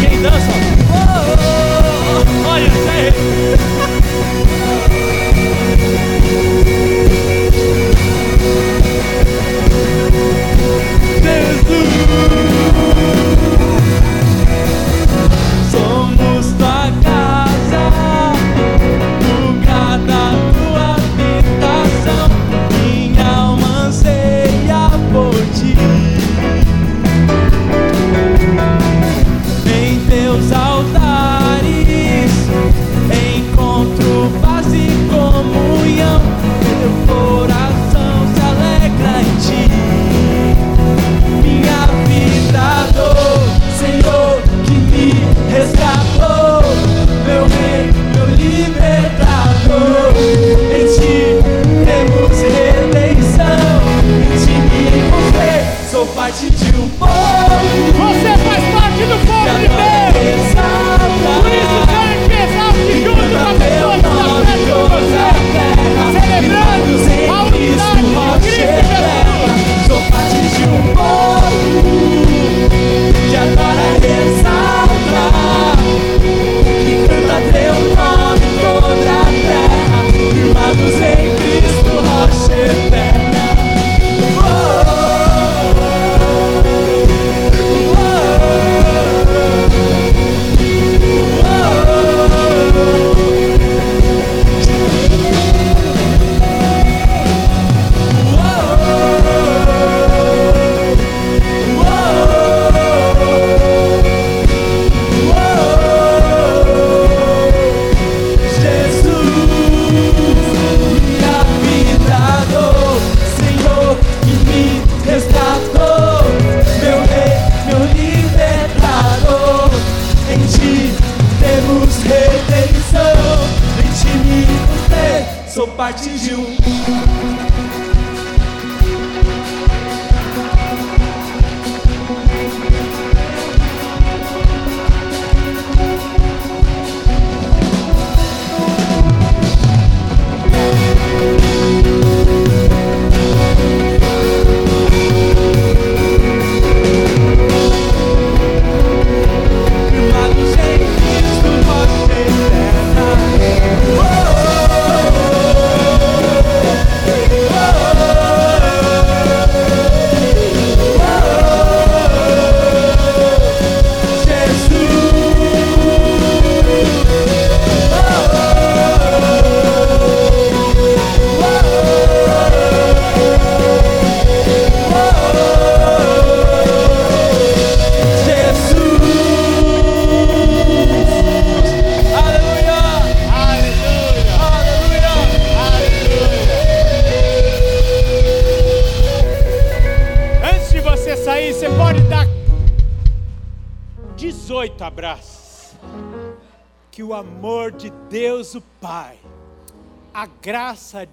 Quem 0.00 0.20
dança, 0.20 0.52
oh, 0.90 1.70
oh, 1.70 1.73
oh, 2.14 2.48
olha 2.48 2.66
isso 2.66 3.93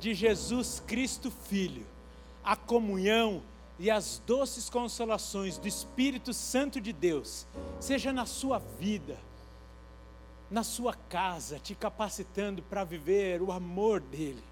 de 0.01 0.15
Jesus 0.15 0.81
Cristo 0.87 1.29
Filho, 1.29 1.85
a 2.43 2.55
comunhão 2.55 3.43
e 3.77 3.91
as 3.91 4.19
doces 4.25 4.67
consolações 4.67 5.59
do 5.59 5.67
Espírito 5.67 6.33
Santo 6.33 6.81
de 6.81 6.91
Deus, 6.91 7.45
seja 7.79 8.11
na 8.11 8.25
sua 8.25 8.59
vida, 8.79 9.15
na 10.49 10.63
sua 10.63 10.95
casa, 11.07 11.59
te 11.59 11.75
capacitando 11.75 12.63
para 12.63 12.83
viver 12.83 13.43
o 13.43 13.51
amor 13.51 13.99
dele, 13.99 14.43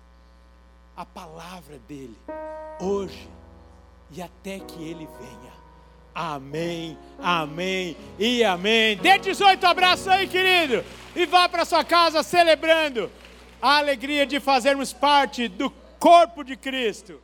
a 0.95 1.03
palavra 1.03 1.79
dele, 1.79 2.15
hoje 2.79 3.27
e 4.11 4.21
até 4.21 4.59
que 4.59 4.83
ele 4.83 5.07
venha. 5.19 5.53
Amém, 6.13 6.95
amém 7.17 7.97
e 8.19 8.43
amém. 8.43 8.97
Dê 8.97 9.17
18 9.17 9.65
abraços 9.65 10.07
aí, 10.07 10.27
querido, 10.27 10.85
e 11.15 11.25
vá 11.25 11.49
para 11.49 11.65
sua 11.65 11.83
casa 11.83 12.21
celebrando 12.21 13.09
a 13.61 13.77
alegria 13.77 14.25
de 14.25 14.39
fazermos 14.39 14.93
parte 14.93 15.47
do 15.47 15.69
corpo 15.99 16.43
de 16.43 16.55
Cristo. 16.55 17.19